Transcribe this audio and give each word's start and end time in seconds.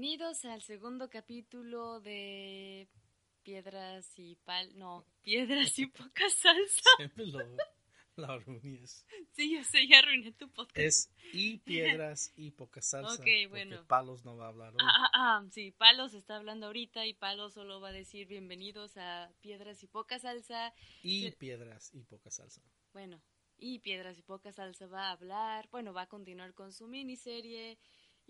Bienvenidos 0.00 0.46
al 0.46 0.62
segundo 0.62 1.10
capítulo 1.10 2.00
de 2.00 2.88
Piedras 3.42 4.10
y 4.18 4.34
Pal... 4.34 4.70
No, 4.78 5.04
Piedras 5.20 5.78
y 5.78 5.88
Poca 5.88 6.26
Salsa. 6.30 6.88
Siempre 6.96 7.26
lo, 7.26 7.38
lo 8.16 8.26
arruinas. 8.26 9.04
Sí, 9.32 9.54
yo 9.54 9.62
sé, 9.62 9.86
ya 9.86 9.98
arruiné 9.98 10.32
tu 10.32 10.50
podcast. 10.50 10.78
Es 10.78 11.10
y 11.34 11.58
piedras 11.58 12.32
y 12.34 12.50
poca 12.52 12.80
salsa. 12.80 13.12
Ok, 13.12 13.28
bueno. 13.50 13.86
Palos 13.88 14.24
no 14.24 14.38
va 14.38 14.46
a 14.46 14.48
hablar 14.48 14.72
hoy. 14.72 14.78
Ah, 14.80 15.04
ah, 15.04 15.10
ah, 15.12 15.46
sí, 15.50 15.70
Palos 15.72 16.14
está 16.14 16.36
hablando 16.36 16.68
ahorita 16.68 17.04
y 17.04 17.12
Palos 17.12 17.52
solo 17.52 17.78
va 17.82 17.90
a 17.90 17.92
decir 17.92 18.26
bienvenidos 18.26 18.96
a 18.96 19.30
Piedras 19.42 19.82
y 19.82 19.86
Poca 19.86 20.18
Salsa. 20.18 20.72
y 21.02 21.30
piedras 21.32 21.92
y 21.92 22.04
poca 22.04 22.30
salsa. 22.30 22.62
Bueno, 22.94 23.20
y 23.58 23.80
Piedras 23.80 24.18
y 24.18 24.22
Poca 24.22 24.50
Salsa 24.50 24.86
va 24.86 25.08
a 25.08 25.12
hablar, 25.12 25.68
bueno, 25.70 25.92
va 25.92 26.02
a 26.02 26.08
continuar 26.08 26.54
con 26.54 26.72
su 26.72 26.88
miniserie. 26.88 27.78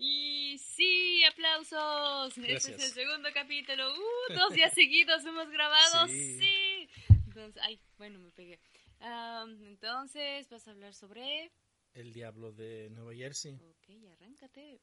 Y 0.03 0.57
sí, 0.57 1.23
aplausos. 1.25 2.35
Este 2.35 2.53
es 2.55 2.65
Gracias. 2.65 2.83
el 2.97 3.05
segundo 3.05 3.29
capítulo. 3.35 3.93
Uh, 3.93 4.33
dos 4.33 4.51
días 4.51 4.73
seguidos 4.73 5.23
hemos 5.23 5.47
grabado. 5.51 6.07
Sí. 6.07 6.39
Sí. 6.39 6.89
Entonces, 7.27 7.61
ay, 7.63 7.79
bueno, 7.99 8.17
me 8.17 8.31
pegué. 8.31 8.59
Am, 8.99 9.63
entonces, 9.63 10.49
vas 10.49 10.67
a 10.67 10.71
hablar 10.71 10.95
sobre... 10.95 11.51
El 11.93 12.13
diablo 12.13 12.51
de 12.51 12.89
Nueva 12.89 13.13
Jersey. 13.13 13.53
Ok, 13.53 13.89
arráncate. 14.11 14.81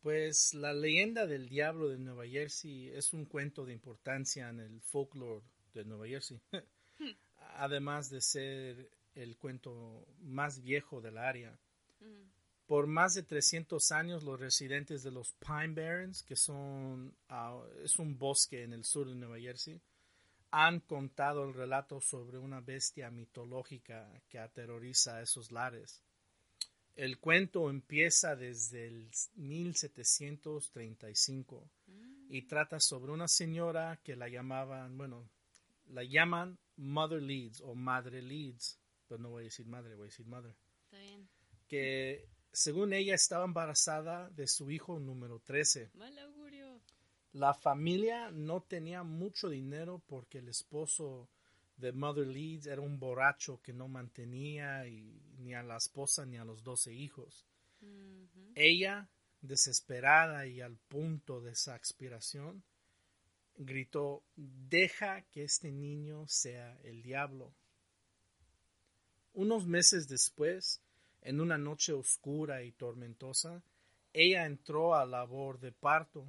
Pues 0.00 0.54
la 0.54 0.72
leyenda 0.72 1.26
del 1.26 1.50
diablo 1.50 1.88
de 1.88 1.98
Nueva 1.98 2.26
Jersey 2.26 2.88
es 2.88 3.12
un 3.12 3.26
cuento 3.26 3.66
de 3.66 3.74
importancia 3.74 4.48
en 4.48 4.60
el 4.60 4.80
folklore 4.80 5.44
de 5.74 5.84
Nueva 5.84 6.06
Jersey. 6.06 6.40
Además 7.56 8.08
de 8.08 8.22
ser 8.22 8.90
el 9.14 9.36
cuento 9.36 10.06
más 10.20 10.62
viejo 10.62 11.02
del 11.02 11.18
área. 11.18 11.58
Mm, 12.00 12.35
Por 12.66 12.86
más 12.86 13.14
de 13.14 13.22
300 13.22 13.92
años, 13.92 14.24
los 14.24 14.40
residentes 14.40 15.02
de 15.02 15.12
los 15.12 15.34
Pine 15.34 15.74
Barrens, 15.74 16.22
que 16.22 16.36
son 16.36 17.14
ah, 17.28 17.62
es 17.84 17.98
un 17.98 18.18
bosque 18.18 18.64
en 18.64 18.72
el 18.72 18.84
sur 18.84 19.08
de 19.08 19.14
Nueva 19.14 19.38
Jersey, 19.38 19.80
han 20.50 20.80
contado 20.80 21.44
el 21.44 21.54
relato 21.54 22.00
sobre 22.00 22.38
una 22.38 22.60
bestia 22.60 23.10
mitológica 23.10 24.10
que 24.28 24.38
aterroriza 24.38 25.16
a 25.16 25.22
esos 25.22 25.50
lares. 25.52 26.02
El 26.94 27.18
cuento 27.18 27.68
empieza 27.68 28.36
desde 28.36 28.86
el 28.86 29.10
1735 29.34 31.68
mm, 31.86 32.26
y 32.30 32.42
trata 32.42 32.78
sobre 32.80 33.12
una 33.12 33.28
señora 33.28 34.00
que 34.02 34.16
la 34.16 34.28
llamaban, 34.28 34.96
bueno, 34.96 35.28
la 35.88 36.04
llaman 36.04 36.58
Mother 36.76 37.22
Leeds 37.22 37.60
o 37.60 37.74
Madre 37.74 38.22
Leeds, 38.22 38.78
pero 39.08 39.20
no 39.20 39.30
voy 39.30 39.42
a 39.42 39.44
decir 39.44 39.66
madre, 39.66 39.94
voy 39.94 40.04
a 40.04 40.06
decir 40.06 40.26
mother 40.26 40.54
está 40.84 40.98
bien. 40.98 41.28
que 41.68 42.28
según 42.56 42.94
ella 42.94 43.14
estaba 43.14 43.44
embarazada 43.44 44.30
de 44.30 44.46
su 44.46 44.70
hijo 44.70 44.98
número 44.98 45.40
13. 45.40 45.90
Mal 45.92 46.18
augurio. 46.20 46.80
La 47.34 47.52
familia 47.52 48.30
no 48.30 48.62
tenía 48.62 49.02
mucho 49.02 49.50
dinero 49.50 50.00
porque 50.06 50.38
el 50.38 50.48
esposo 50.48 51.28
de 51.76 51.92
Mother 51.92 52.26
Leeds 52.26 52.64
era 52.66 52.80
un 52.80 52.98
borracho 52.98 53.60
que 53.62 53.74
no 53.74 53.88
mantenía 53.88 54.86
y- 54.88 55.20
ni 55.36 55.52
a 55.54 55.62
la 55.62 55.76
esposa 55.76 56.24
ni 56.24 56.38
a 56.38 56.44
los 56.46 56.62
12 56.62 56.94
hijos. 56.94 57.44
Ella, 58.54 59.06
desesperada 59.42 60.46
y 60.46 60.62
al 60.62 60.78
punto 60.78 61.42
de 61.42 61.50
esa 61.52 61.76
expiración, 61.76 62.64
gritó, 63.58 64.22
deja 64.34 65.20
que 65.30 65.44
este 65.44 65.70
niño 65.70 66.26
sea 66.26 66.78
el 66.84 67.02
diablo. 67.02 67.52
Unos 69.34 69.66
meses 69.66 70.08
después, 70.08 70.80
en 71.22 71.40
una 71.40 71.58
noche 71.58 71.92
oscura 71.92 72.62
y 72.62 72.72
tormentosa, 72.72 73.62
ella 74.12 74.46
entró 74.46 74.94
a 74.94 75.04
labor 75.04 75.58
de 75.60 75.72
parto, 75.72 76.26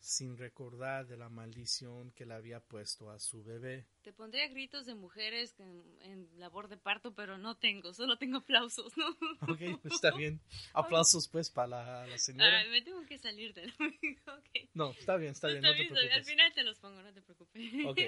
sin 0.00 0.36
recordar 0.38 1.06
de 1.06 1.16
la 1.16 1.28
maldición 1.28 2.12
que 2.12 2.24
le 2.24 2.34
había 2.34 2.60
puesto 2.60 3.10
a 3.10 3.18
su 3.18 3.42
bebé. 3.42 3.84
Te 4.02 4.12
pondría 4.12 4.46
gritos 4.48 4.86
de 4.86 4.94
mujeres 4.94 5.58
en, 5.58 5.82
en 6.02 6.28
labor 6.38 6.68
de 6.68 6.76
parto, 6.76 7.14
pero 7.14 7.36
no 7.36 7.56
tengo, 7.56 7.92
solo 7.92 8.16
tengo 8.16 8.38
aplausos, 8.38 8.96
¿no? 8.96 9.06
Ok, 9.52 9.80
pues 9.82 9.94
está 9.94 10.12
bien. 10.16 10.40
Aplausos 10.72 11.28
pues 11.28 11.50
para 11.50 11.68
la, 11.68 12.06
la 12.06 12.18
señora. 12.18 12.60
Ay, 12.60 12.70
me 12.70 12.82
tengo 12.82 13.04
que 13.06 13.18
salir 13.18 13.52
del 13.54 13.70
ok. 13.80 14.68
No, 14.74 14.92
está 14.92 15.16
bien, 15.16 15.32
está 15.32 15.48
bien, 15.48 15.62
no 15.62 15.68
está 15.68 15.82
bien, 15.82 15.92
al 15.92 15.98
preocupes. 15.98 16.28
final 16.28 16.54
te 16.54 16.62
los 16.62 16.78
pongo, 16.78 17.02
no 17.02 17.12
te 17.12 17.22
preocupes. 17.22 17.62
Ok. 17.86 17.98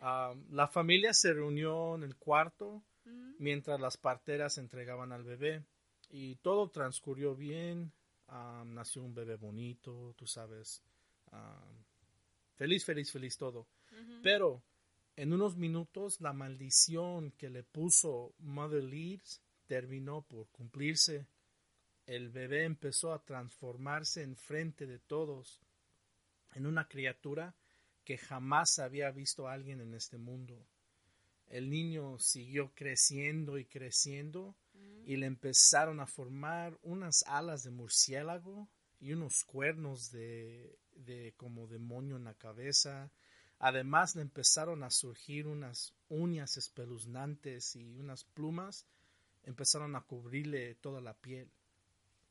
Um, 0.00 0.44
la 0.50 0.68
familia 0.68 1.12
se 1.12 1.32
reunió 1.34 1.94
en 1.96 2.02
el 2.02 2.16
cuarto 2.16 2.82
Mm, 3.04 3.34
mientras 3.38 3.80
las 3.80 3.96
parteras 3.96 4.58
entregaban 4.58 5.12
al 5.12 5.24
bebé 5.24 5.64
y 6.10 6.36
todo 6.36 6.70
transcurrió 6.70 7.34
bien. 7.34 7.92
Um, 8.28 8.74
nació 8.74 9.02
un 9.02 9.14
bebé 9.14 9.36
bonito, 9.36 10.14
tú 10.16 10.26
sabes. 10.26 10.82
um, 11.32 11.84
feliz, 12.54 12.84
feliz, 12.84 13.10
feliz 13.12 13.36
todo. 13.36 13.66
Pero 14.22 14.62
en 15.16 15.32
unos 15.32 15.56
minutos 15.56 16.20
la 16.20 16.32
maldición 16.32 17.30
que 17.32 17.50
le 17.50 17.62
puso 17.62 18.34
Mother 18.38 18.82
Leeds 18.82 19.40
terminó 19.66 20.22
por 20.22 20.48
cumplirse. 20.48 21.26
El 22.06 22.30
bebé 22.30 22.64
empezó 22.64 23.12
a 23.12 23.24
transformarse 23.24 24.22
en 24.22 24.36
frente 24.36 24.86
de 24.86 24.98
todos 24.98 25.60
en 26.54 26.66
una 26.66 26.86
criatura 26.88 27.54
que 28.04 28.18
jamás 28.18 28.78
había 28.78 29.10
visto 29.10 29.48
a 29.48 29.52
alguien 29.52 29.80
en 29.80 29.94
este 29.94 30.18
mundo. 30.18 30.66
El 31.48 31.70
niño 31.70 32.18
siguió 32.18 32.72
creciendo 32.74 33.58
y 33.58 33.64
creciendo 33.64 34.54
Mm, 34.74 35.08
y 35.10 35.16
le 35.16 35.26
empezaron 35.26 36.00
a 36.00 36.06
formar 36.06 36.78
unas 36.82 37.22
alas 37.28 37.62
de 37.62 37.70
murciélago 37.70 38.68
y 39.00 39.12
unos 39.12 39.44
cuernos 39.44 40.10
de, 40.10 40.78
de 40.96 41.34
como 41.36 41.66
demonio 41.66 42.16
en 42.16 42.24
la 42.24 42.34
cabeza. 42.34 43.10
Además 43.58 44.16
le 44.16 44.22
empezaron 44.22 44.82
a 44.82 44.90
surgir 44.90 45.46
unas 45.46 45.94
uñas 46.08 46.56
espeluznantes 46.56 47.76
y 47.76 47.98
unas 47.98 48.24
plumas 48.24 48.86
empezaron 49.44 49.94
a 49.94 50.00
cubrirle 50.00 50.74
toda 50.76 51.00
la 51.00 51.14
piel. 51.14 51.48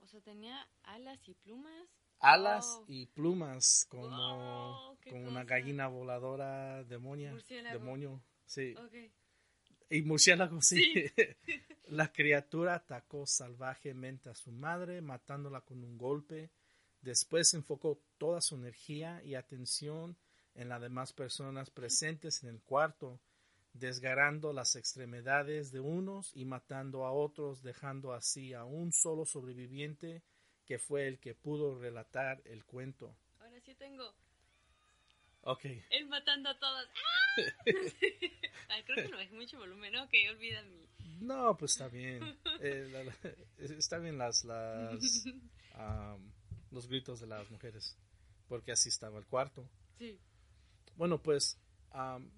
O 0.02 0.08
sea, 0.08 0.20
tenía 0.22 0.68
alas 0.84 1.20
y 1.28 1.34
plumas. 1.36 1.88
Alas 2.20 2.66
Wow. 2.78 2.86
y 2.88 3.06
plumas 3.08 3.86
como, 3.90 4.96
Wow, 5.08 5.26
una 5.28 5.44
gallina 5.44 5.88
voladora 5.88 6.84
demonia, 6.84 7.34
demonio. 7.72 8.22
Sí. 8.54 8.76
Ok. 8.78 8.94
Y 9.90 10.02
murciélago, 10.04 10.62
sí. 10.62 11.06
la 11.88 12.12
criatura 12.12 12.76
atacó 12.76 13.26
salvajemente 13.26 14.30
a 14.30 14.36
su 14.36 14.52
madre, 14.52 15.02
matándola 15.02 15.62
con 15.62 15.84
un 15.84 15.98
golpe. 15.98 16.52
Después 17.02 17.54
enfocó 17.56 18.00
toda 18.20 18.42
su 18.42 18.56
energía 18.56 19.24
y 19.24 19.34
atención 19.34 20.16
en 20.54 20.70
las 20.70 20.82
demás 20.82 21.14
personas 21.14 21.72
presentes 21.72 22.44
en 22.44 22.50
el 22.50 22.62
cuarto, 22.62 23.20
desgarrando 23.74 24.54
las 24.54 24.76
extremidades 24.76 25.72
de 25.72 25.80
unos 25.80 26.32
y 26.36 26.46
matando 26.46 27.06
a 27.06 27.12
otros, 27.12 27.64
dejando 27.64 28.14
así 28.14 28.54
a 28.54 28.66
un 28.66 28.94
solo 28.94 29.26
sobreviviente 29.26 30.22
que 30.66 30.78
fue 30.78 31.08
el 31.08 31.20
que 31.20 31.34
pudo 31.34 31.80
relatar 31.80 32.40
el 32.46 32.66
cuento. 32.66 33.16
Ahora 33.40 33.60
sí 33.62 33.74
tengo. 33.74 34.14
Ok, 35.46 35.66
Él 35.90 36.08
matando 36.08 36.50
a 36.50 36.58
todas. 36.58 36.88
¡Ah! 36.88 37.42
Ay, 38.70 38.84
creo 38.86 39.06
que 39.06 39.10
no 39.12 39.18
hay 39.18 39.30
mucho 39.30 39.58
volumen. 39.58 39.96
Ok, 39.98 40.14
olvida 40.32 40.62
mi. 40.64 40.88
No, 41.20 41.58
pues 41.58 41.74
está 41.74 41.88
bien. 41.90 42.22
Eh, 42.62 42.88
la- 42.92 43.04
la- 43.04 43.18
está 43.78 43.98
bien 43.98 44.18
las, 44.18 44.46
las 44.46 45.26
am, 45.74 46.32
los 46.72 46.88
gritos 46.88 47.20
de 47.20 47.28
las 47.28 47.50
mujeres, 47.52 47.98
porque 48.48 48.72
así 48.72 48.88
estaba 48.90 49.20
el 49.20 49.26
cuarto. 49.26 49.68
Sí. 49.98 50.18
Bueno, 50.96 51.22
pues 51.22 51.58
am, 51.92 52.30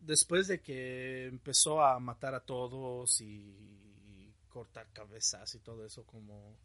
después 0.00 0.48
de 0.48 0.60
que 0.60 1.26
empezó 1.26 1.82
a 1.82 1.98
matar 1.98 2.34
a 2.34 2.44
todos 2.44 3.20
y 3.22 4.34
cortar 4.50 4.86
cabezas 4.92 5.54
y 5.54 5.60
todo 5.60 5.86
eso 5.86 6.04
como 6.04 6.58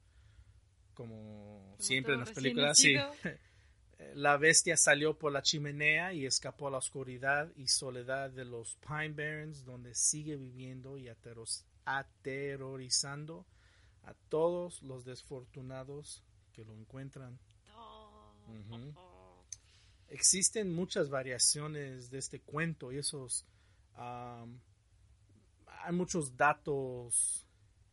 como 0.93 1.75
siempre 1.79 2.15
en 2.15 2.19
las 2.21 2.31
películas, 2.31 2.77
sí. 2.77 2.95
La 4.13 4.37
bestia 4.37 4.77
salió 4.77 5.17
por 5.17 5.31
la 5.31 5.41
chimenea 5.41 6.13
y 6.13 6.25
escapó 6.25 6.67
a 6.67 6.71
la 6.71 6.77
oscuridad 6.77 7.51
y 7.55 7.67
soledad 7.67 8.29
de 8.29 8.45
los 8.45 8.75
Pine 8.75 9.09
Barrens, 9.09 9.65
donde 9.65 9.95
sigue 9.95 10.35
viviendo 10.35 10.97
y 10.97 11.09
aterrorizando 11.85 13.45
a 14.03 14.13
todos 14.29 14.83
los 14.83 15.03
desfortunados 15.03 16.23
que 16.53 16.63
lo 16.63 16.75
encuentran. 16.75 17.39
Existen 20.09 20.73
muchas 20.73 21.09
variaciones 21.09 22.09
de 22.09 22.19
este 22.19 22.39
cuento 22.39 22.91
y 22.91 22.99
esos 22.99 23.45
hay 23.97 25.93
muchos 25.93 26.35
datos 26.37 27.45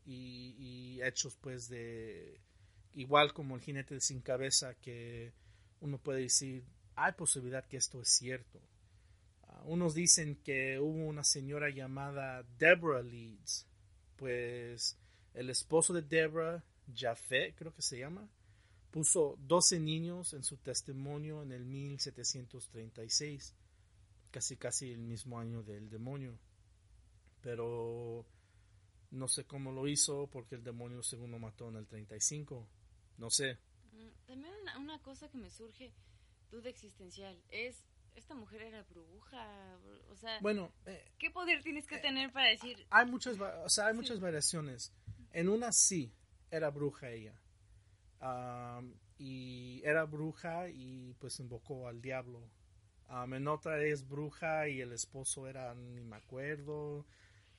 y, 0.07 1.01
hechos 1.03 1.37
pues 1.41 1.69
de 1.69 2.41
igual 2.93 3.33
como 3.33 3.57
el 3.57 3.63
jinete 3.63 4.01
sin 4.01 4.21
cabeza 4.21 4.75
que 4.75 5.33
uno 5.85 5.99
puede 5.99 6.23
decir 6.23 6.65
hay 6.97 7.13
posibilidad 7.13 7.67
que 7.67 7.77
esto 7.77 8.01
es 8.01 8.09
cierto 8.09 8.61
ah, 9.43 9.63
unos 9.65 9.95
dicen 9.95 10.37
que 10.43 10.79
hubo 10.79 11.07
una 11.07 11.25
señora 11.25 11.71
llamada 11.71 12.45
Deborah 12.59 13.03
Leeds 13.03 13.67
pues 14.17 14.99
el 15.35 15.51
esposo 15.51 15.93
de 15.93 16.03
Deborah 16.03 16.65
Jafet 16.95 17.55
creo 17.57 17.73
que 17.73 17.83
se 17.83 17.99
llama 17.99 18.29
puso 18.95 19.37
12 19.41 19.81
niños 19.81 20.35
en 20.35 20.45
su 20.45 20.59
testimonio 20.59 21.43
en 21.43 21.51
el 21.51 21.65
1736, 21.65 23.57
casi 24.31 24.57
casi 24.57 24.93
el 24.93 25.01
mismo 25.01 25.41
año 25.41 25.65
del 25.65 25.91
demonio. 25.91 26.39
Pero 27.41 28.25
no 29.11 29.27
sé 29.27 29.47
cómo 29.47 29.73
lo 29.73 29.89
hizo 29.89 30.29
porque 30.29 30.55
el 30.55 30.63
demonio 30.63 31.03
según 31.03 31.33
lo 31.33 31.41
mató 31.41 31.69
en 31.71 31.75
el 31.75 31.89
35. 31.89 32.69
No 33.19 33.31
sé. 33.31 33.59
Mm, 33.95 34.27
también 34.27 34.55
una, 34.79 34.99
cosa 35.01 35.29
que 35.29 35.39
me 35.39 35.51
surge, 35.51 35.93
duda 36.51 36.69
existencial, 36.69 37.41
es, 37.51 37.85
esta 38.15 38.35
mujer 38.35 38.63
era 38.63 38.83
bruja, 38.83 39.47
o 40.11 40.17
sea, 40.17 40.39
bueno, 40.41 40.73
eh, 40.87 41.05
¿qué 41.19 41.31
poder 41.31 41.63
tienes 41.63 41.87
que 41.87 41.97
eh, 41.97 42.01
tener 42.01 42.33
para 42.33 42.49
decir? 42.49 42.87
Hay 42.91 43.07
muchas, 43.07 43.39
o 43.39 43.69
sea, 43.69 43.87
hay 43.87 43.95
muchas 43.95 44.21
variaciones. 44.21 44.93
En 45.33 45.49
una 45.49 45.73
sí, 45.73 46.13
era 46.51 46.71
bruja 46.71 47.11
ella 47.11 47.35
y 49.19 49.83
era 49.85 50.05
bruja 50.05 50.69
y 50.69 51.15
pues 51.19 51.39
invocó 51.41 51.89
al 51.89 52.01
diablo. 52.01 52.51
en 53.09 53.49
otra 53.49 53.83
es 53.83 54.07
bruja 54.07 54.69
y 54.69 54.81
el 54.81 54.93
esposo 54.93 55.47
era, 55.47 55.75
ni 55.75 56.05
me 56.05 56.17
acuerdo, 56.17 57.07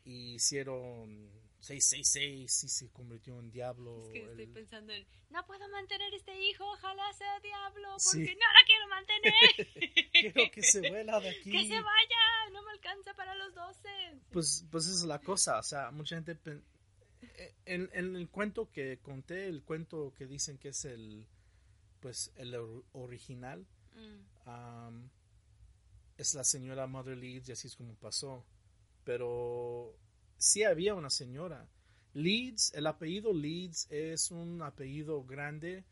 y 0.04 0.36
hicieron 0.36 1.30
666 1.60 2.64
y 2.64 2.70
se 2.70 2.90
convirtió 2.92 3.40
en 3.40 3.52
diablo. 3.52 4.04
Es 4.06 4.10
que 4.10 4.30
estoy 4.30 4.48
pensando 4.48 4.94
en, 4.94 5.06
no 5.30 5.46
puedo 5.46 5.68
mantener 5.70 6.14
este 6.14 6.40
hijo, 6.46 6.64
ojalá 6.66 7.12
sea 7.14 7.40
diablo, 7.40 7.98
porque 8.04 8.36
no 8.36 8.46
lo 8.54 8.66
quiero 8.66 8.88
mantener. 8.88 10.12
quiero 10.12 10.52
que 10.52 10.64
se 10.64 10.90
vuela 10.90 11.20
de 11.20 11.30
aquí. 11.40 11.52
Que 11.52 11.68
se 11.68 11.82
vaya, 11.82 12.50
no 12.52 12.62
me 12.64 12.72
alcanza 12.72 13.14
para 13.16 13.36
los 13.36 13.54
12. 13.56 13.90
Pues, 14.32 14.66
pues 14.70 14.86
esa 14.86 14.96
es 14.96 15.06
la 15.06 15.20
cosa, 15.20 15.60
o 15.60 15.64
sea, 15.64 15.92
mucha 15.92 16.16
gente 16.16 16.38
en, 17.66 18.16
el 18.16 18.30
cuento 18.30 18.70
que 18.72 19.00
conté, 19.00 19.48
el 19.48 19.64
cuento 19.64 20.14
que 20.18 20.28
dicen 20.28 20.58
que 20.58 20.70
es 20.70 20.86
el, 20.86 21.28
pues, 22.00 22.32
el 22.36 22.56
original, 22.94 23.66
mm. 23.96 25.06
es 26.18 26.34
la 26.36 26.44
señora 26.44 26.88
Mother 26.88 27.18
Leeds 27.18 27.50
y 27.50 27.52
así 27.54 27.68
es 27.68 27.76
como 27.76 27.96
pasó. 27.96 28.46
Pero 29.04 29.96
sí 30.46 30.64
había 30.64 30.94
una 30.96 31.10
señora. 31.10 31.68
Leeds, 32.14 32.74
el 32.76 32.88
apellido 32.88 33.34
Leeds 33.34 33.88
es 33.90 34.32
un 34.32 34.62
apellido 34.62 35.24
grande 35.26 35.84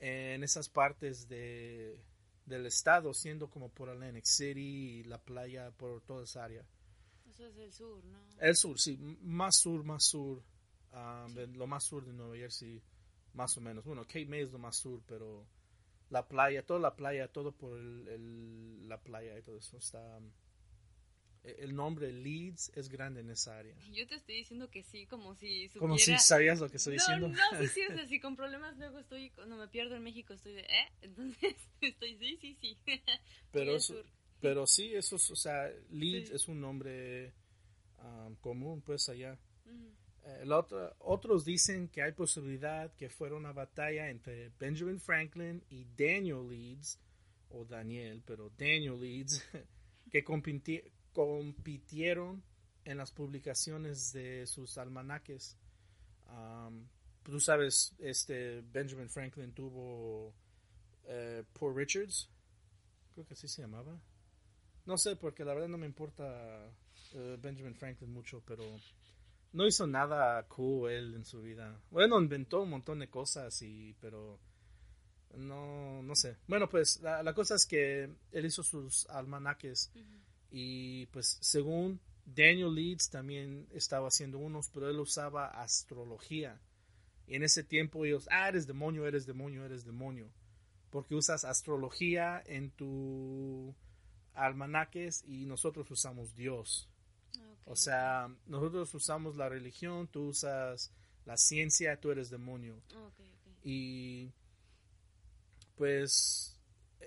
en 0.00 0.42
esas 0.42 0.68
partes 0.68 1.28
de, 1.28 2.02
del 2.46 2.66
estado, 2.66 3.12
siendo 3.14 3.48
como 3.50 3.68
por 3.68 3.90
Atlantic 3.90 4.24
City 4.24 4.60
y 5.00 5.04
la 5.04 5.22
playa, 5.22 5.70
por 5.70 6.00
toda 6.02 6.24
esa 6.24 6.44
área. 6.44 6.64
Eso 7.28 7.46
es 7.46 7.56
el 7.58 7.72
sur, 7.72 8.04
¿no? 8.04 8.18
El 8.40 8.56
sur, 8.56 8.80
sí, 8.80 8.96
más 9.22 9.58
sur, 9.58 9.84
más 9.84 10.04
sur. 10.04 10.42
Um, 10.92 11.36
lo 11.54 11.68
más 11.68 11.84
sur 11.84 12.04
de 12.04 12.12
Nueva 12.12 12.36
Jersey, 12.36 12.82
más 13.34 13.56
o 13.56 13.60
menos. 13.60 13.84
Bueno, 13.84 14.02
Cape 14.02 14.26
May 14.26 14.40
es 14.40 14.50
lo 14.50 14.58
más 14.58 14.76
sur, 14.76 15.00
pero 15.06 15.46
la 16.08 16.26
playa, 16.26 16.66
toda 16.66 16.80
la 16.80 16.96
playa, 16.96 17.28
todo 17.28 17.52
por 17.52 17.78
el, 17.78 18.88
la 18.88 19.00
playa 19.00 19.38
y 19.38 19.42
todo 19.42 19.58
eso 19.58 19.76
está... 19.76 20.18
Um, 21.42 21.48
e, 21.48 21.64
el 21.64 21.74
nombre 21.74 22.12
Leeds 22.12 22.72
es 22.74 22.88
grande 22.88 23.20
en 23.20 23.30
esa 23.30 23.58
área. 23.58 23.74
Yo 23.92 24.06
te 24.06 24.16
estoy 24.16 24.36
diciendo 24.36 24.70
que 24.70 24.82
sí, 24.82 25.06
como 25.06 25.34
si 25.34 25.68
supiera... 25.68 25.80
Como 25.80 25.98
si 25.98 26.18
sabías 26.18 26.60
lo 26.60 26.68
que 26.68 26.76
estoy 26.76 26.94
diciendo. 26.94 27.28
No, 27.28 27.36
sí, 27.58 27.68
sí, 27.68 27.80
o 27.88 27.94
sea, 27.94 28.06
si 28.08 28.20
con 28.20 28.36
problemas 28.36 28.76
luego 28.76 28.98
estoy, 28.98 29.30
cuando 29.30 29.56
me 29.56 29.68
pierdo 29.68 29.96
en 29.96 30.02
México 30.02 30.34
estoy 30.34 30.54
de, 30.54 30.62
¿eh? 30.62 30.92
Entonces 31.02 31.56
estoy, 31.80 32.16
sí, 32.18 32.38
sí, 32.40 32.56
sí. 32.60 32.78
Pero, 33.52 33.76
eso, 33.76 33.94
pero 34.40 34.66
sí, 34.66 34.94
eso 34.94 35.16
es, 35.16 35.30
o 35.30 35.36
sea, 35.36 35.70
Leeds 35.90 36.30
es 36.30 36.46
un 36.46 36.60
nombre 36.60 37.34
um, 37.98 38.36
común, 38.36 38.80
pues, 38.80 39.08
allá. 39.08 39.36
Eh, 40.24 40.44
otros 40.98 41.44
dicen 41.44 41.88
que 41.88 42.02
hay 42.02 42.12
posibilidad 42.12 42.94
que 42.94 43.08
fuera 43.08 43.34
una 43.34 43.52
batalla 43.52 44.08
entre 44.08 44.50
Benjamin 44.58 45.00
Franklin 45.00 45.64
y 45.68 45.84
Daniel 45.96 46.48
Leeds, 46.48 47.00
o 47.50 47.64
Daniel, 47.64 48.22
pero 48.24 48.50
Daniel 48.50 49.00
Leeds, 49.00 49.44
que 50.10 50.22
compitieron 51.12 52.42
en 52.84 52.98
las 52.98 53.12
publicaciones 53.12 54.12
de 54.12 54.46
sus 54.46 54.78
almanaques. 54.78 55.56
tú 57.22 57.40
sabes, 57.40 57.94
este 57.98 58.62
Benjamin 58.72 59.08
Franklin 59.08 59.52
tuvo 59.52 60.34
eh, 61.04 61.44
Poor 61.52 61.74
Richards, 61.74 62.30
creo 63.14 63.26
que 63.26 63.34
así 63.34 63.48
se 63.48 63.62
llamaba. 63.62 64.00
No 64.86 64.96
sé, 64.96 65.16
porque 65.16 65.44
la 65.44 65.54
verdad 65.54 65.68
no 65.68 65.78
me 65.78 65.86
importa 65.86 66.70
eh, 67.12 67.38
Benjamin 67.40 67.74
Franklin 67.74 68.12
mucho, 68.12 68.42
pero 68.46 68.64
no 69.52 69.66
hizo 69.66 69.86
nada 69.86 70.46
cool 70.48 70.90
él 70.90 71.14
en 71.14 71.24
su 71.24 71.42
vida. 71.42 71.80
Bueno, 71.90 72.20
inventó 72.20 72.62
un 72.62 72.70
montón 72.70 73.00
de 73.00 73.08
cosas 73.08 73.60
y 73.62 73.94
pero 74.00 74.38
no 75.36 76.02
no 76.02 76.14
sé. 76.14 76.36
Bueno, 76.46 76.68
pues 76.68 77.00
la, 77.02 77.34
cosa 77.34 77.54
es 77.54 77.66
que 77.66 78.10
él 78.32 78.46
hizo 78.46 78.62
sus 78.62 79.06
almanaques 79.06 79.92
y 80.50 81.06
pues 81.06 81.38
según 81.40 82.00
Daniel 82.24 82.74
Leeds 82.74 83.10
también 83.10 83.66
estaba 83.72 84.08
haciendo 84.08 84.38
unos, 84.38 84.68
pero 84.70 84.88
él 84.88 84.98
usaba 84.98 85.46
astrología. 85.46 86.60
Y 87.26 87.36
en 87.36 87.42
ese 87.42 87.62
tiempo 87.62 88.04
ellos, 88.04 88.28
ah, 88.30 88.48
eres 88.48 88.66
demonio, 88.66 89.06
eres 89.06 89.26
demonio, 89.26 89.64
eres 89.64 89.84
demonio. 89.84 90.30
Porque 90.90 91.14
usas 91.14 91.44
astrología 91.44 92.42
en 92.46 92.70
tu 92.70 93.74
almanaques 94.34 95.24
y 95.26 95.46
nosotros 95.46 95.90
usamos 95.90 96.34
Dios. 96.34 96.88
O 97.66 97.76
sea, 97.76 98.34
nosotros 98.46 98.92
usamos 98.94 99.36
la 99.36 99.48
religión, 99.48 100.08
tú 100.08 100.28
usas 100.28 100.92
la 101.24 101.36
ciencia, 101.36 102.00
tú 102.00 102.10
eres 102.10 102.30
demonio. 102.30 102.82
Y 103.62 104.32
pues 105.76 106.58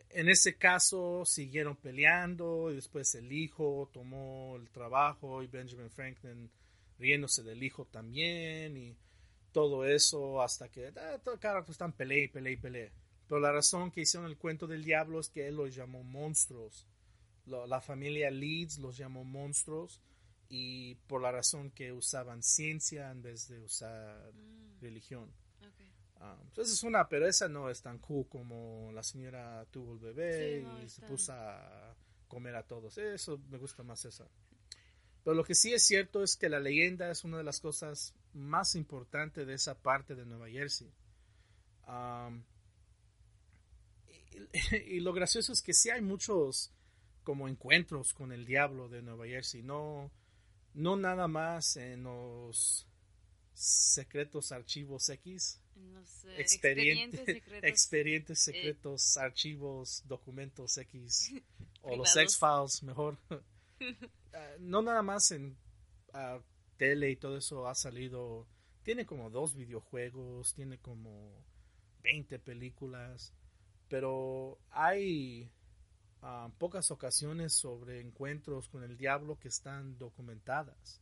en 0.10 0.30
ese 0.30 0.57
caso 0.57 1.23
siguieron 1.26 1.76
peleando 1.76 2.71
y 2.71 2.76
después 2.76 3.14
el 3.16 3.31
hijo 3.31 3.90
tomó 3.94 4.56
el 4.56 4.69
trabajo 4.69 5.42
y 5.44 5.47
Benjamin 5.47 5.90
Franklin 5.90 6.52
riéndose 7.00 7.44
del 7.44 7.64
hijo 7.64 7.85
también 7.85 8.78
y 8.78 8.95
todo 9.52 9.85
eso 9.85 10.42
hasta 10.42 10.69
que 10.69 10.88
ah, 10.97 11.19
cada 11.40 11.59
están 11.68 11.94
pelea 11.94 12.26
y 12.26 12.28
pelea 12.28 12.54
y 12.54 12.57
pelea. 12.57 12.92
Pero 13.28 13.40
la 13.40 13.52
razón 13.52 13.92
que 13.92 14.02
hicieron 14.02 14.30
el 14.30 14.38
cuento 14.38 14.68
del 14.68 14.83
diablo 14.83 15.19
es 15.19 15.30
que 15.30 15.47
él 15.47 15.56
los 15.56 15.73
llamó 15.73 16.04
monstruos. 16.04 16.88
la 17.45 17.81
familia 17.81 18.30
Leeds 18.31 18.80
los 18.80 18.97
llamó 18.97 19.23
monstruos 19.23 20.02
y 20.50 20.95
por 21.07 21.21
la 21.21 21.31
razón 21.31 21.71
que 21.71 21.92
usaban 21.92 22.44
ciencia 22.44 23.09
en 23.09 23.21
vez 23.21 23.47
de 23.47 23.59
usar 23.59 24.31
mm. 24.33 24.81
religión. 24.81 25.31
Ah, 26.25 26.37
entonces 26.42 26.75
es 26.75 26.83
una, 26.83 27.09
pero 27.09 27.27
esa 27.27 27.49
no 27.49 27.69
es 27.69 27.81
tan 27.81 27.99
cool 27.99 28.25
como 28.30 28.92
la 28.94 29.03
señora 29.03 29.65
tuvo 29.69 29.92
el 29.92 29.99
bebé 29.99 30.65
y 30.81 30.87
se 30.87 31.01
puso 31.01 31.33
a 31.33 31.94
comer 32.30 32.56
a 32.56 32.63
todos. 32.63 32.97
Eso 32.97 33.42
me 33.49 33.57
gusta 33.57 33.83
más 33.83 34.06
esa. 34.06 34.25
Pero 35.21 35.35
lo 35.35 35.44
que 35.44 35.53
sí 35.53 35.73
es 35.73 35.83
cierto 35.85 36.23
es 36.23 36.37
que 36.37 36.47
la 36.47 36.61
leyenda 36.61 37.11
es 37.11 37.25
una 37.25 37.37
de 37.39 37.44
las 37.44 37.59
cosas 37.59 38.15
más 38.33 38.75
importantes 38.75 39.45
de 39.45 39.53
esa 39.53 39.81
parte 39.81 40.15
de 40.15 40.25
Nueva 40.25 40.49
Jersey. 40.49 40.94
y, 44.87 45.01
lo 45.01 45.11
gracioso 45.11 45.51
es 45.51 45.61
que 45.61 45.73
sí 45.73 45.89
hay 45.89 46.01
muchos 46.01 46.71
como 47.23 47.49
encuentros 47.49 48.13
con 48.13 48.31
el 48.31 48.45
diablo 48.45 48.87
de 48.87 49.01
Nueva 49.01 49.27
Jersey. 49.27 49.61
No, 49.61 50.09
no 50.73 50.95
nada 50.95 51.27
más 51.27 51.75
en 51.75 52.03
los 52.03 52.87
secretos 53.54 54.52
archivos 54.52 55.10
X, 55.10 55.62
eh, 55.76 56.36
expedientes 56.38 57.26
secretos, 57.26 57.69
expedientes 57.69 58.48
eh, 58.48 58.52
secretos 58.52 59.18
archivos, 59.18 60.04
documentos 60.06 60.78
X, 60.78 61.33
o 61.81 61.95
los 61.95 62.16
X-Files, 62.16 62.83
mejor. 62.83 63.18
Ah, 64.36 64.56
no 64.57 64.81
nada 64.81 65.04
más 65.04 65.30
en 65.30 65.56
ah, 66.14 66.40
tele 66.78 67.12
y 67.12 67.16
todo 67.18 67.38
eso 67.38 67.68
ha 67.68 67.76
salido. 67.76 68.48
Tiene 68.81 69.06
como 69.06 69.30
dos 69.30 69.54
videojuegos, 69.54 70.56
tiene 70.56 70.80
como 70.80 71.45
20 72.02 72.40
películas, 72.40 73.31
pero 73.90 74.57
hay 74.72 75.52
pocas 76.57 76.90
ocasiones 76.90 77.54
sobre 77.54 78.00
encuentros 78.00 78.69
con 78.69 78.83
el 78.83 78.98
diablo 78.98 79.38
que 79.38 79.50
están 79.50 80.00
documentadas. 80.00 81.00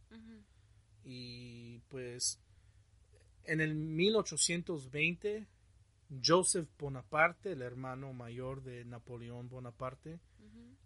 Y 1.04 1.80
pues 1.90 2.40
en 3.44 3.62
el 3.62 3.76
1820 3.76 5.48
Joseph 6.24 6.68
Bonaparte, 6.78 7.54
el 7.54 7.62
hermano 7.62 8.14
mayor 8.14 8.62
de 8.64 8.84
Napoleón 8.86 9.50
Bonaparte, 9.50 10.20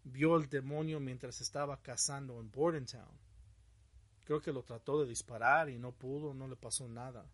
vio 0.03 0.37
el 0.37 0.47
demonio 0.49 0.99
mientras 0.99 1.41
estaba 1.41 1.81
cazando 1.81 2.39
en 2.39 2.51
Bordentown. 2.51 3.17
Creo 4.23 4.41
que 4.41 4.53
lo 4.53 4.63
trató 4.63 5.01
de 5.01 5.09
disparar 5.09 5.69
y 5.69 5.77
no 5.77 5.91
pudo, 5.91 6.33
no 6.33 6.47
le 6.47 6.55
pasó 6.55 6.87
nada. 6.87 7.25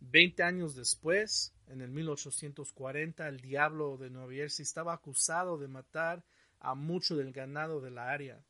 Veinte 0.00 0.42
años 0.42 0.74
después, 0.74 1.52
en 1.66 1.82
el 1.82 1.90
1840, 1.90 3.28
el 3.28 3.40
diablo 3.40 3.96
de 3.96 4.10
Nueva 4.10 4.32
Jersey 4.32 4.62
estaba 4.62 4.94
acusado 4.94 5.58
de 5.58 5.68
matar 5.68 6.24
a 6.58 6.74
mucho 6.74 7.16
del 7.16 7.32
ganado 7.32 7.80
de 7.80 7.90
la 7.90 8.10
área. 8.10 8.44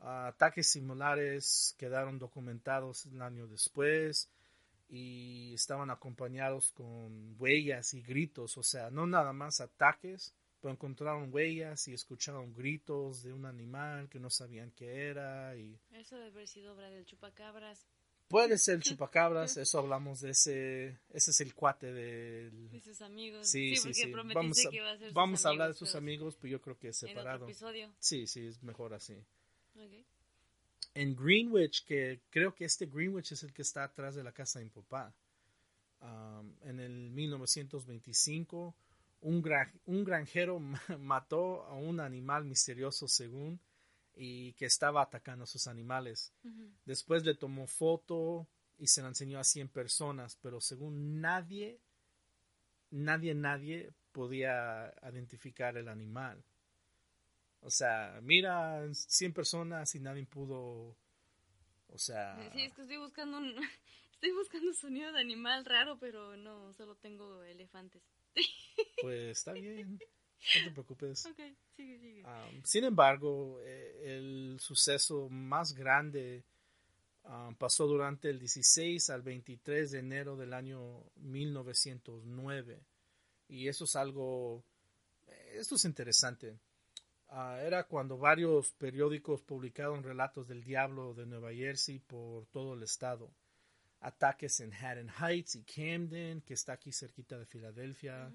Ataques 0.00 0.66
similares 0.68 1.74
quedaron 1.78 2.18
documentados 2.18 3.06
un 3.06 3.22
año 3.22 3.46
después 3.46 4.28
y 4.88 5.52
estaban 5.54 5.90
acompañados 5.90 6.72
con 6.72 7.36
huellas 7.38 7.92
y 7.94 8.02
gritos, 8.02 8.56
o 8.56 8.62
sea, 8.62 8.90
no 8.90 9.06
nada 9.06 9.32
más 9.32 9.60
ataques, 9.60 10.34
pero 10.60 10.72
encontraron 10.72 11.32
huellas 11.32 11.86
y 11.88 11.94
escucharon 11.94 12.54
gritos 12.54 13.22
de 13.22 13.32
un 13.32 13.44
animal 13.44 14.08
que 14.08 14.18
no 14.18 14.30
sabían 14.30 14.72
qué 14.72 15.08
era. 15.08 15.54
Y... 15.56 15.78
Eso 15.92 16.16
debe 16.16 16.30
haber 16.30 16.48
sido 16.48 16.72
obra 16.72 16.90
del 16.90 17.04
chupacabras. 17.04 17.86
Puede 18.28 18.58
ser 18.58 18.76
el 18.76 18.82
chupacabras, 18.82 19.56
eso 19.56 19.78
hablamos 19.78 20.20
de 20.20 20.30
ese, 20.30 20.98
ese 21.10 21.30
es 21.30 21.40
el 21.40 21.54
cuate 21.54 21.92
del... 21.92 22.70
De 22.70 22.80
sus 22.80 23.00
amigos. 23.02 23.48
Sí, 23.48 23.76
sí, 23.76 23.94
sí. 23.94 24.10
Vamos 24.10 24.66
a, 24.66 24.70
que 24.70 24.80
a, 24.80 24.98
vamos 25.12 25.46
a 25.46 25.50
hablar 25.50 25.68
de 25.68 25.74
sus 25.74 25.94
amigos, 25.94 26.36
pero 26.40 26.52
yo 26.52 26.60
creo 26.60 26.78
que 26.78 26.88
es 26.88 26.96
separado. 26.96 27.44
En 27.44 27.50
episodio. 27.50 27.92
Sí, 27.98 28.26
sí, 28.26 28.46
es 28.46 28.62
mejor 28.62 28.94
así. 28.94 29.16
En 30.94 31.14
Greenwich, 31.14 31.84
que 31.84 32.20
creo 32.30 32.54
que 32.54 32.64
este 32.64 32.86
Greenwich 32.86 33.32
es 33.32 33.42
el 33.42 33.52
que 33.52 33.62
está 33.62 33.84
atrás 33.84 34.14
de 34.14 34.24
la 34.24 34.32
casa 34.32 34.58
de 34.58 34.64
mi 34.64 34.70
papá. 34.70 35.14
Um, 36.00 36.52
en 36.62 36.80
el 36.80 37.10
1925 37.10 38.74
un, 39.20 39.44
un 39.86 40.04
granjero 40.04 40.60
mató 40.98 41.64
a 41.64 41.74
un 41.74 42.00
animal 42.00 42.44
misterioso 42.44 43.08
según 43.08 43.58
y 44.14 44.52
que 44.54 44.66
estaba 44.66 45.02
atacando 45.02 45.44
a 45.44 45.46
sus 45.46 45.66
animales. 45.66 46.32
Después 46.84 47.24
le 47.24 47.34
tomó 47.34 47.66
foto 47.66 48.46
y 48.78 48.88
se 48.88 49.02
la 49.02 49.08
enseñó 49.08 49.38
a 49.38 49.44
100 49.44 49.68
personas, 49.68 50.36
pero 50.42 50.60
según 50.60 51.20
nadie, 51.20 51.78
nadie, 52.90 53.34
nadie 53.34 53.90
podía 54.12 54.92
identificar 55.08 55.76
el 55.76 55.88
animal. 55.88 56.42
O 57.60 57.70
sea, 57.70 58.20
mira 58.22 58.82
100 58.92 59.32
personas 59.32 59.94
y 59.94 60.00
nadie 60.00 60.26
pudo, 60.26 60.96
o 61.88 61.98
sea... 61.98 62.38
Sí, 62.52 62.62
es 62.62 62.72
que 62.72 62.82
estoy 62.82 62.98
buscando 62.98 63.38
un, 63.38 63.54
estoy 64.12 64.32
buscando 64.32 64.72
sonido 64.72 65.12
de 65.12 65.20
animal 65.20 65.64
raro, 65.64 65.98
pero 65.98 66.36
no, 66.36 66.72
solo 66.74 66.96
tengo 66.96 67.42
elefantes. 67.42 68.02
Pues 69.02 69.38
está 69.38 69.52
bien, 69.52 69.92
no 69.92 70.64
te 70.64 70.70
preocupes. 70.70 71.26
Okay, 71.26 71.56
sigue, 71.76 71.98
sigue. 71.98 72.24
sin 72.64 72.84
embargo, 72.84 73.58
eh, 73.62 74.16
el 74.16 74.56
suceso 74.60 75.28
más 75.28 75.72
grande 75.72 76.44
pasó 77.58 77.86
durante 77.86 78.30
el 78.30 78.38
16 78.38 79.10
al 79.10 79.22
23 79.22 79.90
de 79.90 79.98
enero 79.98 80.36
del 80.36 80.54
año 80.54 81.04
1909. 81.16 82.80
Y 83.48 83.68
eso 83.68 83.84
es 83.84 83.96
algo, 83.96 84.64
esto 85.52 85.74
es 85.74 85.84
interesante. 85.84 86.58
Ah, 87.30 87.58
era 87.62 87.84
cuando 87.84 88.16
varios 88.16 88.72
periódicos 88.72 89.42
publicaron 89.42 90.02
relatos 90.02 90.48
del 90.48 90.64
diablo 90.64 91.14
de 91.14 91.26
Nueva 91.26 91.52
Jersey 91.52 91.98
por 91.98 92.46
todo 92.46 92.74
el 92.74 92.82
estado. 92.82 93.30
Ataques 94.00 94.60
en 94.60 94.72
Haddon 94.72 95.10
Heights 95.20 95.56
y 95.56 95.64
Camden, 95.64 96.40
que 96.42 96.54
está 96.54 96.74
aquí 96.74 96.92
cerquita 96.92 97.38
de 97.38 97.46
Filadelfia 97.46 98.32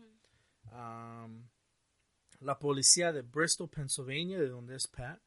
la 2.40 2.60
policía 2.60 3.12
de 3.12 3.22
Bristol, 3.22 3.70
Pennsylvania, 3.70 4.40
de 4.40 4.50
donde 4.50 4.76
es 4.76 4.88
Pat, 4.88 5.20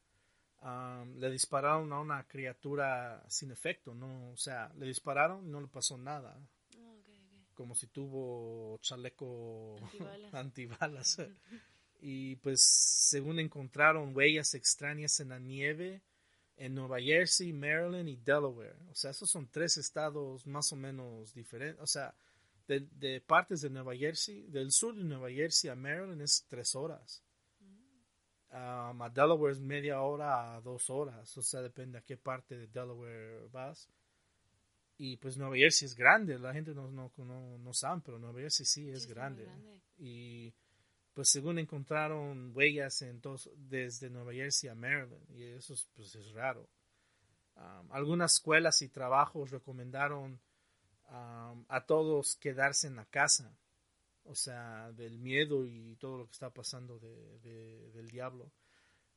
le 1.16 1.30
dispararon 1.30 1.92
a 1.92 2.00
una 2.00 2.24
criatura 2.24 3.22
sin 3.28 3.50
efecto, 3.50 3.94
no, 3.94 4.30
o 4.30 4.36
sea, 4.36 4.72
le 4.76 4.86
dispararon 4.86 5.46
y 5.46 5.50
no 5.50 5.60
le 5.60 5.68
pasó 5.68 5.96
nada. 5.96 6.36
Oh, 6.78 6.96
Como 7.54 7.74
si 7.74 7.86
tuvo 7.88 8.78
chaleco 8.80 9.76
antibalas. 10.32 11.18
y 12.00 12.36
pues 12.36 12.62
según 12.62 13.38
encontraron 13.38 14.14
huellas 14.14 14.54
extrañas 14.54 15.20
en 15.20 15.30
la 15.30 15.38
nieve 15.38 16.02
en 16.56 16.74
Nueva 16.74 17.00
Jersey, 17.00 17.52
Maryland 17.52 18.08
y 18.08 18.16
Delaware. 18.16 18.76
O 18.90 18.94
sea, 18.94 19.10
esos 19.10 19.30
son 19.30 19.48
tres 19.48 19.76
estados 19.76 20.46
más 20.46 20.72
o 20.72 20.76
menos 20.76 21.34
diferentes. 21.34 21.80
O 21.82 21.86
sea, 21.86 22.14
de, 22.66 23.20
partes 23.20 23.60
de 23.60 23.70
Nueva 23.70 23.94
Jersey, 23.94 24.46
del 24.48 24.72
sur 24.72 24.94
de 24.94 25.04
Nueva 25.04 25.30
Jersey 25.30 25.70
a 25.70 25.74
Maryland 25.74 26.20
es 26.22 26.44
tres 26.48 26.74
horas. 26.74 27.22
Um, 28.50 29.02
a 29.02 29.10
Delaware 29.10 29.52
es 29.52 29.60
media 29.60 30.00
hora 30.00 30.54
a 30.54 30.60
dos 30.60 30.88
horas, 30.88 31.36
o 31.36 31.42
sea, 31.42 31.60
depende 31.60 31.98
a 31.98 32.02
qué 32.02 32.16
parte 32.16 32.56
de 32.56 32.66
Delaware 32.68 33.48
vas. 33.52 33.88
Y 34.98 35.18
pues 35.18 35.36
Nueva 35.36 35.56
Jersey 35.56 35.86
es 35.86 35.94
grande, 35.94 36.38
la 36.38 36.54
gente 36.54 36.74
no, 36.74 36.90
no, 36.90 37.12
no, 37.58 37.72
sabe, 37.74 38.00
pero 38.04 38.18
Nueva 38.18 38.40
Jersey 38.40 38.64
sí 38.64 38.88
es 38.88 39.06
grande. 39.06 39.46
Y 39.98 40.54
pues 41.16 41.30
según 41.30 41.58
encontraron 41.58 42.52
huellas 42.54 43.00
en 43.00 43.22
dos, 43.22 43.48
desde 43.56 44.10
Nueva 44.10 44.34
Jersey 44.34 44.68
a 44.68 44.74
Maryland, 44.74 45.24
y 45.30 45.44
eso 45.44 45.72
es, 45.72 45.88
pues, 45.94 46.14
es 46.14 46.30
raro. 46.32 46.68
Um, 47.56 47.90
algunas 47.90 48.34
escuelas 48.34 48.82
y 48.82 48.90
trabajos 48.90 49.50
recomendaron 49.50 50.38
a 51.08 51.84
todos 51.86 52.36
quedarse 52.36 52.88
en 52.88 52.96
la 52.96 53.06
casa, 53.06 53.56
o 54.24 54.34
sea, 54.34 54.92
del 54.92 55.18
miedo 55.18 55.64
y 55.64 55.96
todo 55.96 56.18
lo 56.18 56.26
que 56.26 56.32
está 56.32 56.50
pasando 56.50 56.98
de, 56.98 57.90
del 57.94 58.10
diablo. 58.10 58.52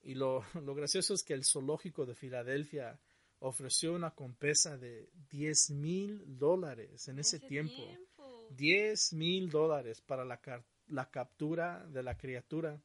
Y 0.02 0.14
lo, 0.14 0.46
lo, 0.64 0.76
gracioso 0.76 1.14
es 1.14 1.24
que 1.24 1.34
el 1.34 1.44
zoológico 1.44 2.06
de 2.06 2.16
Filadelfia 2.16 2.98
ofreció 3.40 3.94
una 3.94 4.12
compensa 4.12 4.78
de 4.78 5.10
10 5.32 5.72
mil 5.72 6.38
dólares 6.38 7.10
en 7.10 7.20
ese, 7.20 7.42
tiempo. 7.42 7.76
tiempo. 7.76 8.48
10 8.52 9.14
mil 9.14 9.50
dólares 9.50 10.00
para 10.00 10.24
la, 10.24 10.40
la 10.90 11.10
captura 11.10 11.86
de 11.88 12.04
la 12.04 12.18
criatura. 12.18 12.82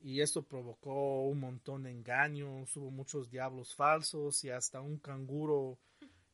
Y 0.00 0.20
esto 0.20 0.42
provocó 0.42 1.24
un 1.24 1.40
montón 1.40 1.84
de 1.84 1.90
engaños, 1.90 2.76
hubo 2.76 2.90
muchos 2.90 3.30
diablos 3.30 3.74
falsos 3.74 4.44
y 4.44 4.50
hasta 4.50 4.80
un 4.80 4.98
canguro 4.98 5.78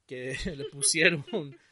que 0.07 0.35
le 0.57 0.65
pusieron 0.65 1.25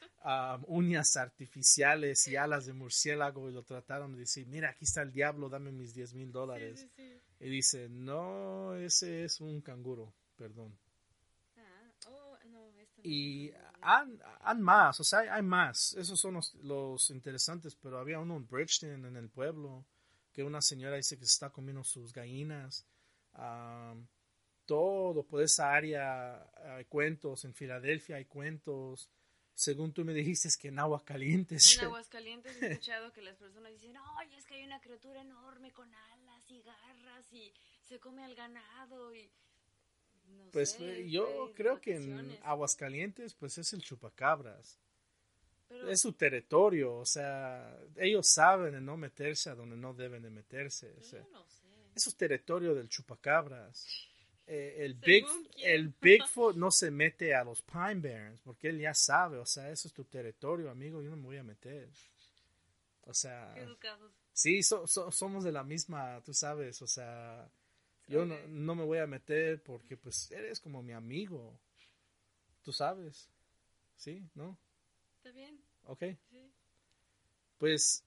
uñas 0.67 1.17
artificiales 1.17 2.29
y 2.29 2.37
alas 2.37 2.67
de 2.67 2.73
murciélago 2.73 3.49
y 3.49 3.53
lo 3.53 3.65
trataron 3.65 4.13
de 4.13 4.21
decir, 4.21 4.47
mira, 4.47 4.71
aquí 4.71 4.85
está 4.85 5.03
el 5.03 5.13
diablo, 5.13 5.49
dame 5.49 5.73
mis 5.73 5.95
10 5.95 6.15
mil 6.15 6.31
dólares. 6.31 6.87
Y 7.41 7.49
dice, 7.49 7.89
no, 7.89 8.75
ese 8.77 9.25
es 9.25 9.41
un 9.41 9.61
canguro, 9.61 10.13
perdón. 10.37 10.77
Ah, 11.57 11.91
oh, 12.09 12.37
y 13.03 13.53
han, 13.89 14.61
más, 14.61 15.01
o 15.01 15.05
sea, 15.05 15.21
hay 15.35 15.43
más. 15.43 15.95
Esos 15.95 16.21
son 16.21 16.39
los, 16.63 17.11
interesantes, 17.11 17.75
pero 17.75 17.99
había 17.99 18.19
uno 18.19 18.37
en 18.37 18.47
Bridgeton, 18.47 19.07
en 19.07 19.17
el 19.17 19.31
pueblo, 19.31 19.87
que 20.33 20.45
una 20.45 20.61
señora 20.61 20.97
dice 20.97 21.19
que 21.19 21.25
se 21.25 21.33
está 21.33 21.51
comiendo 21.51 21.83
sus 21.85 22.13
gallinas. 22.13 22.87
todo 24.67 25.23
por 25.25 25.43
esa 25.43 25.73
área 25.73 26.51
hay 26.77 26.85
cuentos, 26.85 27.45
en 27.45 27.55
Filadelfia 27.55 28.17
hay 28.17 28.27
cuentos, 28.27 29.11
según 29.55 29.93
tú 29.93 30.05
me 30.05 30.13
dijiste, 30.13 30.49
es 30.49 30.57
que 30.57 30.69
en 30.69 30.79
Aguascalientes. 30.79 31.79
En 31.79 31.87
Aguascalientes 31.87 32.63
he 32.63 32.73
escuchado 32.73 33.13
que 33.13 33.23
las 33.23 33.37
personas 33.37 33.73
dicen, 33.73 33.97
oye, 34.21 34.37
es 34.37 34.45
que 34.45 34.55
hay 34.55 34.65
una 34.65 34.81
criatura 34.81 35.21
enorme 35.21 35.73
con 35.73 35.93
alas 35.93 36.51
y 36.51 36.63
garras 36.63 37.33
y 37.33 37.53
se 37.83 37.99
come 37.99 38.23
al 38.25 38.35
ganado 38.35 39.15
y... 39.15 39.31
pues 40.53 40.77
eh, 40.81 41.09
yo 41.09 41.53
creo 41.55 41.81
que 41.81 41.97
en 41.97 42.39
Aguascalientes 42.43 43.35
pues 43.35 43.59
es 43.59 43.73
el 43.73 43.83
chupacabras. 43.83 44.79
es 45.89 46.01
su 46.01 46.13
territorio, 46.13 46.97
o 46.97 47.05
sea, 47.05 47.79
ellos 47.97 48.27
saben 48.27 48.73
de 48.73 48.81
no 48.81 48.97
meterse 48.97 49.51
a 49.51 49.55
donde 49.55 49.77
no 49.77 49.95
deben 49.95 50.23
de 50.23 50.31
meterse. 50.31 50.95
Eso 51.01 52.11
es 52.11 52.17
territorio 52.17 52.75
del 52.75 52.89
chupacabras. 52.89 53.87
Eh, 54.47 54.77
el, 54.85 54.95
Big, 55.07 55.27
el 55.63 55.95
Bigfoot 56.01 56.57
no 56.57 56.71
se 56.71 56.91
mete 56.91 57.35
a 57.35 57.45
los 57.45 57.61
Pine 57.63 57.97
Barrens 57.97 58.41
porque 58.43 58.69
él 58.69 58.81
ya 58.81 58.95
sabe, 58.95 59.39
o 59.39 59.47
sea, 59.47 59.71
eso 59.71 59.89
es 59.89 59.95
tu 59.95 60.05
territorio, 60.05 60.71
amigo, 60.71 61.03
yo 61.03 61.11
no 61.11 61.17
me 61.17 61.25
voy 61.25 61.37
a 61.37 61.45
meter. 61.45 61.91
O 63.03 63.15
sea, 63.15 63.55
sí, 64.33 64.63
somos 64.63 65.45
de 65.45 65.53
la 65.53 65.65
misma, 65.65 66.23
tú 66.25 66.35
sabes, 66.35 66.81
o 66.83 66.87
sea, 66.87 67.51
yo 68.09 68.25
no, 68.25 68.37
no, 68.49 68.75
me 68.75 68.85
voy 68.85 68.99
a 68.99 69.07
meter 69.07 69.63
porque 69.63 69.97
pues 69.97 70.31
eres 70.31 70.61
como 70.61 70.83
mi 70.83 70.93
amigo, 70.93 71.59
tú 72.63 72.73
sabes, 72.73 73.29
¿sí? 73.97 74.29
¿No? 74.35 74.59
Está 75.19 75.31
bien. 75.31 75.61
Ok. 75.85 76.05
Pues, 77.59 78.05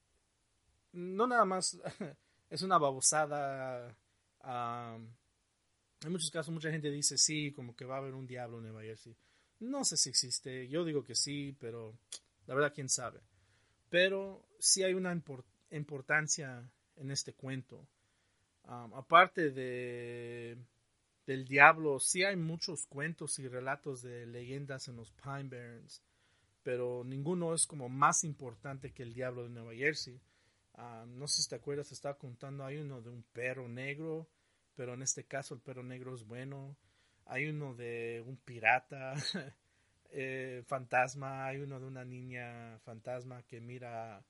no 0.93 1.27
nada 1.27 1.46
más, 1.46 1.79
es 2.50 2.62
una 2.62 2.77
babosada. 2.77 3.96
En 6.03 6.12
muchos 6.12 6.31
casos 6.31 6.53
mucha 6.53 6.72
gente 6.72 6.89
dice 6.89 7.17
sí, 7.17 7.51
como 7.51 7.75
que 7.75 7.86
va 7.86 7.96
a 7.96 8.00
haber 8.00 8.13
un 8.15 8.25
diablo 8.25 8.58
en 8.58 8.63
Nueva 8.63 8.81
Jersey. 8.81 9.15
No 9.60 9.86
sé 9.86 9.98
si 9.98 10.10
existe, 10.10 10.67
yo 10.67 10.84
digo 10.84 11.03
que 11.03 11.13
sí, 11.13 11.55
pero 11.60 11.96
la 12.48 12.55
verdad 12.55 12.74
quién 12.74 12.89
sabe. 12.89 13.22
Pero 13.89 14.48
sí 14.58 14.84
hay 14.84 14.93
una 14.93 15.15
importancia 15.70 16.67
en 16.96 17.12
este 17.12 17.34
cuento. 17.34 17.86
Aparte 18.63 19.51
de 19.51 20.58
del 21.25 21.46
diablo, 21.46 22.00
sí 22.00 22.24
hay 22.24 22.36
muchos 22.36 22.86
cuentos 22.88 23.39
y 23.39 23.48
relatos 23.48 24.01
de 24.01 24.25
leyendas 24.25 24.88
en 24.88 24.96
los 24.96 25.12
Pine 25.12 25.50
Barrens, 25.50 26.01
pero 26.63 27.03
ninguno 27.06 27.53
es 27.53 27.68
como 27.68 27.89
más 27.89 28.24
importante 28.24 28.91
que 28.91 29.03
el 29.03 29.13
diablo 29.13 29.44
de 29.44 29.50
Nueva 29.50 29.74
Jersey. 29.74 30.20
no 31.08 31.27
sé 31.27 31.44
si 31.44 31.50
te 31.50 31.56
acuerdas, 31.56 31.91
estaba 31.91 32.18
contando, 32.18 32.65
hay 32.65 32.77
uno 32.77 33.01
de 33.01 33.10
un 33.10 33.24
perro 33.34 33.68
negro, 33.68 34.27
pero 34.75 34.94
en 34.94 35.03
este 35.03 35.25
caso 35.25 35.53
el 35.53 35.62
perro 35.62 35.84
negro 35.84 36.15
es 36.15 36.25
bueno. 36.25 36.75
Hay 37.25 37.48
uno 37.48 37.75
de 37.75 38.24
un 38.25 38.38
pirata 38.38 39.13
eh, 40.10 40.63
fantasma, 40.65 41.46
hay 41.46 41.58
uno 41.58 41.80
de 41.80 41.86
una 41.86 42.03
niña 42.03 42.80
fantasma 42.80 43.44
que 43.44 43.62
mira 43.62 44.24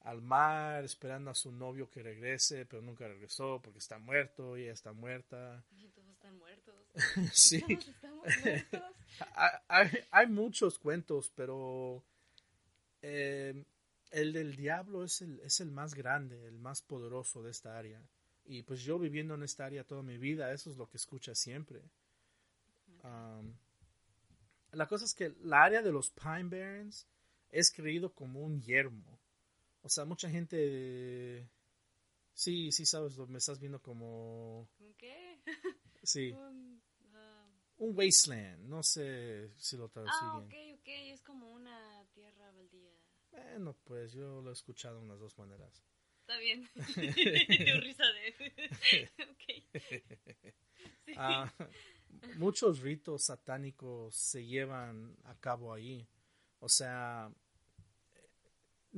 al 0.00 0.22
mar 0.22 0.84
esperando 0.84 1.30
a 1.30 1.34
su 1.34 1.52
novio 1.52 1.90
que 1.90 2.02
regrese, 2.02 2.66
pero 2.66 2.82
nunca 2.82 3.08
regresó 3.08 3.60
porque 3.62 3.78
está 3.78 3.98
muerto 3.98 4.56
y 4.56 4.62
ella 4.62 4.72
está 4.72 4.92
muerta. 4.92 5.64
Y 5.72 5.88
todos 5.88 6.08
están 6.08 6.38
muertos. 6.38 6.74
sí. 7.32 7.64
hay, 10.10 10.26
muchos 10.26 10.78
cuentos, 10.78 11.32
pero 11.34 12.04
eh, 13.02 13.64
el 14.10 14.32
del 14.32 14.56
diablo 14.56 15.04
es 15.04 15.22
el, 15.22 15.40
es 15.40 15.60
el 15.60 15.70
más 15.70 15.94
grande, 15.94 16.46
el 16.46 16.58
más 16.58 16.82
poderoso 16.82 17.42
de 17.42 17.50
esta 17.50 17.76
área. 17.76 18.00
Y 18.44 18.62
pues 18.62 18.80
yo 18.82 18.98
viviendo 18.98 19.34
en 19.34 19.42
esta 19.42 19.66
área 19.66 19.84
toda 19.84 20.02
mi 20.02 20.16
vida, 20.16 20.52
eso 20.52 20.70
es 20.70 20.78
lo 20.78 20.88
que 20.88 20.96
escucha 20.96 21.34
siempre. 21.34 21.82
la 24.72 24.86
cosa 24.86 25.04
es 25.04 25.14
que 25.14 25.34
la 25.42 25.64
área 25.64 25.82
de 25.82 25.92
los 25.92 26.10
Pine 26.10 26.44
Barrens 26.44 27.06
es 27.50 27.70
creído 27.70 28.14
como 28.14 28.40
un 28.40 28.62
yermo. 28.62 29.17
O 29.88 29.90
sea, 29.90 30.04
mucha 30.04 30.28
gente... 30.28 31.48
Sí, 32.34 32.70
sí 32.72 32.84
sabes, 32.84 33.16
me 33.16 33.38
estás 33.38 33.58
viendo 33.58 33.80
como... 33.80 34.68
¿Un 34.78 34.92
qué? 34.98 35.40
Sí. 36.02 36.30
un, 36.30 36.82
un, 37.78 37.98
wasteland, 37.98 38.68
no 38.68 38.82
sé 38.82 39.50
si 39.56 39.78
lo 39.78 39.88
traducí 39.88 40.14
ah, 40.20 40.44
bien. 40.46 40.74
ok, 40.74 40.80
ok, 40.80 40.88
es 41.12 41.22
como 41.22 41.50
una 41.50 42.06
tierra 42.12 42.52
baldía. 42.52 42.92
Bueno, 43.30 43.74
pues 43.84 44.12
yo 44.12 44.42
lo 44.42 44.50
he 44.50 44.52
escuchado 44.52 44.98
de 44.98 45.04
unas 45.04 45.18
dos 45.18 45.38
maneras. 45.38 45.82
Está 46.20 46.36
bien. 46.38 46.68
Tu 46.76 47.80
risa 47.80 48.04
de... 48.12 48.54
Ah, 51.16 51.50
muchos 52.36 52.80
ritos 52.80 53.24
satánicos 53.24 54.14
se 54.14 54.44
llevan 54.44 55.16
a 55.24 55.34
cabo 55.40 55.72
ahí. 55.72 56.06
O 56.60 56.68
sea, 56.68 57.32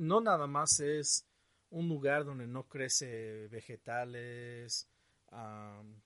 no 0.01 0.19
nada 0.19 0.47
más 0.47 0.79
es 0.79 1.27
un 1.69 1.87
lugar 1.87 2.25
donde 2.25 2.47
no 2.47 2.67
crece 2.67 3.47
vegetales. 3.49 4.87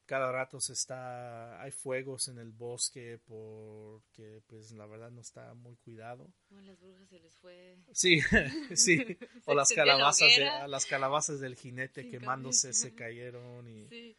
cada 0.06 0.32
rato 0.32 0.60
se 0.60 0.74
está, 0.74 1.62
hay 1.62 1.72
fuegos 1.72 2.28
en 2.28 2.38
el 2.38 2.52
bosque 2.52 3.20
porque 3.26 4.44
pues 4.48 4.72
la 4.72 4.86
verdad 4.86 5.12
no 5.12 5.22
está 5.22 5.54
muy 5.54 5.78
cuidado. 5.78 6.32
O 6.52 6.60
las 6.62 6.80
brujas 6.80 7.10
se 7.10 7.20
les 7.20 7.36
fue. 7.38 7.78
Sí, 7.94 8.20
sí. 8.76 9.18
o 9.46 9.54
las 9.54 9.72
calabazas, 9.72 10.28
de, 10.36 10.68
las 10.68 10.86
calabazas 10.86 11.40
del 11.40 11.56
jinete 11.56 12.10
quemándose 12.10 12.74
se 12.74 12.94
cayeron 12.94 13.68
y. 13.68 13.88
Sí. 13.88 14.18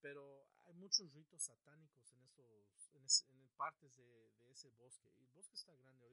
Pero 0.00 0.46
hay 0.66 0.74
muchos 0.74 1.10
ritos 1.14 1.42
satánicos 1.42 2.12
en 2.12 2.22
esos, 2.24 3.24
en, 3.30 3.48
partes 3.56 3.96
de, 3.96 4.04
de, 4.38 4.52
ese 4.52 4.68
bosque. 4.72 5.08
Y 5.18 5.22
el 5.22 5.30
bosque 5.30 5.54
está 5.54 5.72
grande 5.76 6.03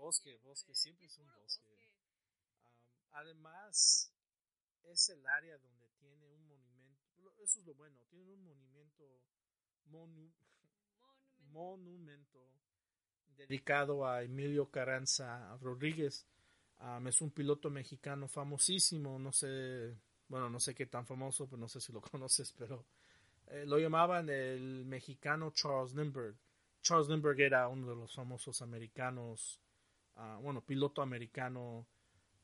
ahorita. 0.00 0.24
Te, 0.24 0.34
bosque, 0.34 0.36
bosque, 0.42 0.74
siempre 0.74 1.06
es 1.06 1.18
un 1.18 1.30
bosque. 1.34 1.70
además, 3.12 4.12
es 4.84 5.08
el 5.10 5.26
área 5.26 5.58
donde 5.58 5.88
tiene 5.98 6.26
un 6.28 6.48
monumento, 6.48 7.32
eso 7.42 7.60
es 7.60 7.66
lo 7.66 7.74
bueno, 7.74 8.00
tiene 8.08 8.32
un 8.32 8.44
monumento, 8.44 9.04
monumento 11.52 12.38
dedicado 13.36 14.06
a 14.06 14.22
Emilio 14.22 14.70
Carranza 14.70 15.56
Rodríguez. 15.58 16.26
es 17.06 17.20
un 17.20 17.30
piloto 17.30 17.70
mexicano 17.70 18.28
famosísimo, 18.28 19.18
no 19.18 19.32
sé, 19.32 19.96
bueno, 20.28 20.48
no 20.48 20.60
sé 20.60 20.74
qué 20.74 20.86
tan 20.86 21.06
famoso, 21.06 21.46
pero 21.46 21.58
no 21.58 21.68
sé 21.68 21.80
si 21.80 21.92
lo 21.92 22.00
conoces, 22.12 22.52
pero 22.52 22.86
eh, 23.48 23.64
lo 23.66 23.78
llamaban 23.78 24.28
el 24.28 24.84
mexicano 24.86 25.50
Charles 25.50 25.94
Lindbergh. 25.94 26.36
Charles 26.82 27.08
Lindbergh 27.08 27.40
era 27.40 27.68
uno 27.68 27.88
de 27.90 27.96
los 27.96 28.14
famosos 28.14 28.62
americanos 28.62 29.60
bueno, 30.40 30.60
piloto 30.60 31.02
americano 31.02 31.86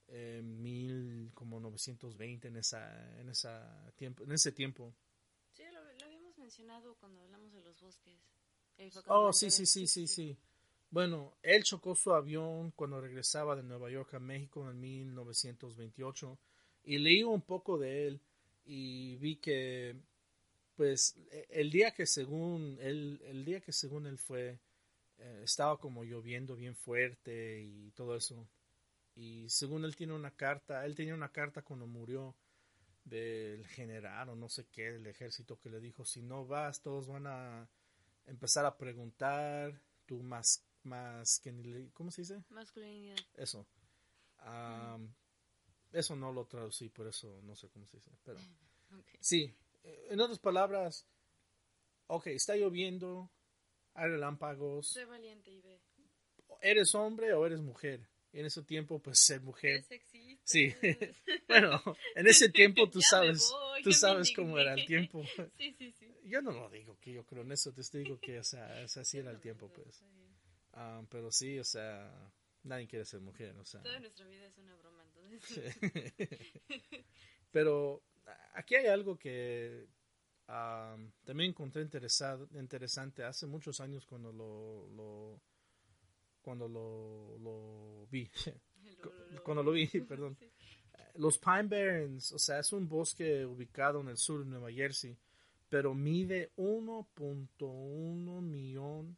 en 0.08 0.62
mil 0.62 1.30
como 1.34 1.58
920 1.58 2.48
en 2.48 2.56
esa 2.56 3.20
en 3.20 3.28
esa 3.28 3.92
tiempo 3.96 4.24
en 4.24 4.32
ese 4.32 4.52
tiempo. 4.52 4.94
Sí 5.52 5.62
lo, 5.72 5.80
habíamos 6.04 6.36
mencionado 6.38 6.94
cuando 6.96 7.22
hablamos 7.22 7.52
de 7.52 7.62
los 7.62 7.80
bosques. 7.80 8.14
Oh 9.06 9.32
sí 9.32 9.50
sí 9.50 9.64
sí 9.66 9.86
sí 9.86 10.06
sí 10.06 10.36
bueno 10.90 11.38
él 11.42 11.64
chocó 11.64 11.94
su 11.94 12.12
avión 12.12 12.72
cuando 12.72 13.00
regresaba 13.00 13.56
de 13.56 13.62
Nueva 13.62 13.90
York 13.90 14.12
a 14.14 14.18
México 14.18 14.68
en 14.68 14.78
1928 14.78 16.38
y 16.84 16.98
leí 16.98 17.22
un 17.22 17.40
poco 17.40 17.78
de 17.78 18.06
él 18.06 18.20
y 18.66 19.16
vi 19.16 19.36
que 19.36 19.96
pues 20.76 21.16
e, 21.30 21.46
el 21.50 21.70
día 21.70 21.92
que 21.92 22.04
según 22.04 22.76
él 22.80 23.20
el 23.24 23.46
día 23.46 23.60
que 23.62 23.72
según 23.72 24.06
él 24.06 24.18
fue 24.18 24.58
eh, 25.18 25.40
estaba 25.44 25.78
como 25.78 26.04
lloviendo 26.04 26.56
bien 26.56 26.74
fuerte 26.74 27.60
y 27.60 27.90
todo 27.92 28.16
eso. 28.16 28.48
Y 29.14 29.48
según 29.48 29.84
él 29.84 29.96
tiene 29.96 30.12
una 30.12 30.30
carta, 30.30 30.84
él 30.84 30.94
tenía 30.94 31.14
una 31.14 31.32
carta 31.32 31.62
cuando 31.62 31.86
murió 31.86 32.34
del 33.04 33.66
general 33.68 34.30
o 34.30 34.36
no 34.36 34.48
sé 34.48 34.66
qué 34.66 34.92
del 34.92 35.06
ejército 35.06 35.58
que 35.58 35.70
le 35.70 35.80
dijo, 35.80 36.04
si 36.04 36.22
no 36.22 36.44
vas, 36.44 36.82
todos 36.82 37.06
van 37.06 37.26
a 37.26 37.68
empezar 38.26 38.66
a 38.66 38.76
preguntar 38.76 39.80
tu 40.04 40.22
más, 40.22 40.64
más, 40.82 41.40
¿cómo 41.94 42.10
se 42.10 42.22
dice? 42.22 42.42
Masculinidad. 42.50 43.16
Eso. 43.34 43.66
Eso 45.92 46.16
no 46.16 46.32
lo 46.32 46.46
traducí, 46.46 46.88
por 46.88 47.06
eso 47.06 47.40
no 47.42 47.56
sé 47.56 47.68
cómo 47.68 47.86
se 47.86 47.96
dice. 47.96 48.10
Pero 48.24 48.38
sí, 49.20 49.54
en 50.10 50.20
otras 50.20 50.38
palabras, 50.38 51.06
ok, 52.08 52.26
está 52.28 52.56
lloviendo, 52.56 53.30
hay 53.96 54.10
relámpagos. 54.10 54.88
Sé 54.88 55.04
valiente 55.04 55.50
y 55.50 55.60
ve. 55.60 55.80
¿Eres 56.60 56.94
hombre 56.94 57.32
o 57.32 57.44
eres 57.44 57.60
mujer? 57.60 58.08
en 58.36 58.44
ese 58.44 58.62
tiempo, 58.62 58.98
pues 58.98 59.18
ser 59.18 59.40
mujer. 59.40 59.84
Sí. 60.44 60.74
bueno, 61.48 61.82
en 62.14 62.26
ese 62.26 62.50
tiempo 62.50 62.88
tú 62.90 63.00
sabes, 63.10 63.50
tú 63.82 63.92
sabes 63.92 64.30
cómo 64.34 64.58
era 64.58 64.74
el 64.74 64.84
tiempo. 64.84 65.24
sí, 65.56 65.74
sí, 65.78 65.90
sí. 65.92 66.14
Yo 66.24 66.42
no 66.42 66.52
lo 66.52 66.68
digo 66.68 66.98
que 67.00 67.12
yo 67.12 67.24
creo 67.24 67.42
en 67.42 67.52
eso, 67.52 67.72
te 67.72 67.98
digo 67.98 68.18
que 68.20 68.38
o 68.38 68.44
sea, 68.44 68.84
así 68.84 69.18
era 69.18 69.30
el 69.30 69.40
tiempo, 69.40 69.72
pues. 69.72 70.04
Ah, 70.72 71.02
pero 71.08 71.32
sí, 71.32 71.58
o 71.58 71.64
sea, 71.64 72.12
nadie 72.64 72.86
quiere 72.86 73.06
ser 73.06 73.20
mujer, 73.20 73.56
o 73.56 73.64
sea. 73.64 73.80
Toda 73.82 74.00
nuestra 74.00 74.26
vida 74.26 74.46
es 74.46 74.58
una 74.58 74.74
broma, 74.76 75.02
entonces. 75.04 75.74
pero 77.50 78.02
aquí 78.52 78.74
hay 78.74 78.86
algo 78.86 79.16
que 79.16 79.86
también 80.46 81.50
encontré 81.50 81.82
interesado, 81.82 82.48
interesante 82.54 83.24
hace 83.24 83.46
muchos 83.46 83.80
años 83.80 84.06
cuando 84.06 84.32
lo, 84.32 84.88
lo 84.94 85.40
cuando 86.40 86.68
lo, 86.68 87.36
lo 87.38 88.06
vi. 88.08 88.30
cuando 89.42 89.62
lo 89.62 89.72
vi, 89.72 89.86
perdón. 90.08 90.38
Los 91.16 91.38
Pine 91.38 91.64
Barrens, 91.64 92.30
o 92.32 92.38
sea, 92.38 92.60
es 92.60 92.72
un 92.72 92.88
bosque 92.88 93.44
ubicado 93.44 94.00
en 94.00 94.08
el 94.08 94.16
sur 94.16 94.44
de 94.44 94.50
Nueva 94.50 94.70
Jersey, 94.70 95.16
pero 95.68 95.94
mide 95.94 96.52
1.1 96.56 98.40
millón 98.42 99.16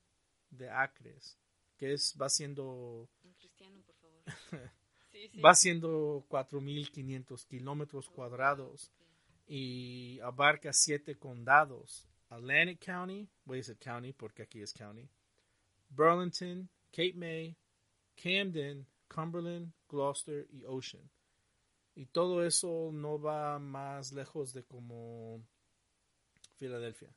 de 0.50 0.70
acres, 0.70 1.36
que 1.76 1.92
es, 1.92 2.16
va 2.20 2.28
siendo... 2.28 3.08
Un 3.24 3.34
cristiano, 3.34 3.82
por 3.82 3.96
favor. 3.96 4.22
Va 5.44 5.52
siendo 5.52 6.24
4.500 6.28 7.44
kilómetros 7.48 8.08
cuadrados 8.08 8.92
y 9.48 10.20
abarca 10.20 10.72
siete 10.72 11.16
condados. 11.16 12.06
Atlantic 12.28 12.84
County, 12.84 13.26
voy 13.44 13.56
a 13.56 13.60
decir 13.60 13.78
county 13.78 14.12
porque 14.12 14.42
aquí 14.42 14.60
es 14.60 14.74
county, 14.74 15.08
Burlington, 15.88 16.68
Cape 16.90 17.14
May, 17.14 17.56
Camden, 18.22 18.86
Cumberland, 19.08 19.72
Gloucester 19.88 20.46
y 20.50 20.64
Ocean. 20.64 21.08
Y 21.94 22.04
todo 22.06 22.44
eso 22.44 22.90
no 22.92 23.18
va 23.18 23.58
más 23.58 24.12
lejos 24.12 24.52
de 24.52 24.62
como 24.62 25.42
Filadelfia. 26.56 27.08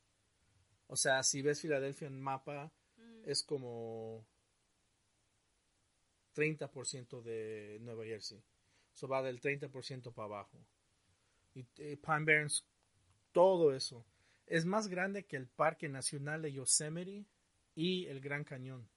O 0.87 0.95
sea, 0.95 1.21
si 1.23 1.41
ves 1.41 1.59
Filadelfia 1.59 2.07
en 2.07 2.19
mapa, 2.19 2.71
mm. 2.97 3.29
es 3.29 3.43
como 3.43 4.25
30% 6.35 7.21
de 7.21 7.79
Nueva 7.81 8.05
Jersey. 8.05 8.41
Eso 8.95 9.07
va 9.09 9.21
del 9.21 9.41
30% 9.41 10.13
para 10.13 10.25
abajo 10.25 10.65
y 11.53 11.65
eh, 11.77 11.97
Pine 11.97 12.25
Barrens, 12.25 12.65
todo 13.31 13.73
eso. 13.73 14.05
Es 14.45 14.65
más 14.65 14.87
grande 14.87 15.25
que 15.25 15.37
el 15.37 15.47
Parque 15.47 15.89
Nacional 15.89 16.41
de 16.41 16.53
Yosemite 16.53 17.25
y 17.75 18.05
el 18.07 18.19
Gran 18.19 18.43
Cañón. 18.43 18.89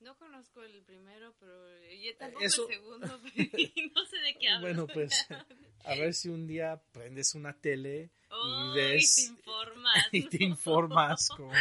No 0.00 0.16
conozco 0.16 0.62
el 0.62 0.82
primero, 0.82 1.34
pero 1.38 1.52
yo 1.92 2.16
tampoco 2.16 2.42
el 2.42 2.50
segundo, 2.50 3.06
no 3.94 4.06
sé 4.06 4.16
de 4.24 4.38
qué 4.40 4.48
hablo. 4.48 4.60
Bueno, 4.60 4.86
pues 4.86 5.26
a 5.84 5.94
ver 5.94 6.14
si 6.14 6.30
un 6.30 6.46
día 6.46 6.82
prendes 6.92 7.34
una 7.34 7.52
tele 7.52 8.10
y 8.30 8.74
ves 8.74 9.18
y 9.18 9.26
te 9.26 9.32
informas, 9.32 10.08
y 10.12 10.22
te 10.28 10.44
informas 10.44 11.28
con, 11.28 11.52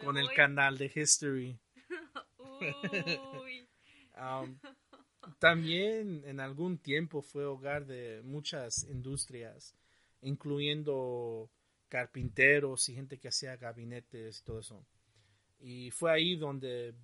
con, 0.00 0.16
el 0.16 0.32
canal 0.34 0.78
de 0.78 0.90
History. 0.94 1.58
Uy. 2.38 3.68
Um, 4.16 4.58
también 5.38 6.22
en 6.26 6.40
algún 6.40 6.78
tiempo 6.78 7.22
fue 7.22 7.44
hogar 7.44 7.86
de 7.86 8.22
muchas 8.24 8.84
industrias, 8.84 9.74
incluyendo 10.22 11.50
carpinteros 11.88 12.88
y 12.88 12.94
gente 12.94 13.18
que 13.18 13.28
hacía 13.28 13.56
gabinetes 13.56 14.40
y 14.40 14.44
todo 14.44 14.60
eso. 14.60 14.84
Y 15.60 15.90
fue 15.90 16.12
ahí 16.12 16.36
donde 16.36 16.94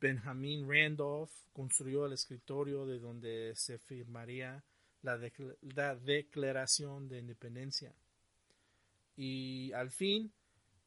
Benjamin 0.00 0.68
Randolph 0.68 1.32
construyó 1.52 2.06
el 2.06 2.12
escritorio 2.12 2.86
de 2.86 2.98
donde 2.98 3.52
se 3.56 3.78
firmaría 3.78 4.62
la, 5.02 5.18
Declaración 5.96 7.08
de 7.08 7.18
Independencia. 7.18 7.94
Y 9.16 9.72
al 9.72 9.90
fin, 9.90 10.32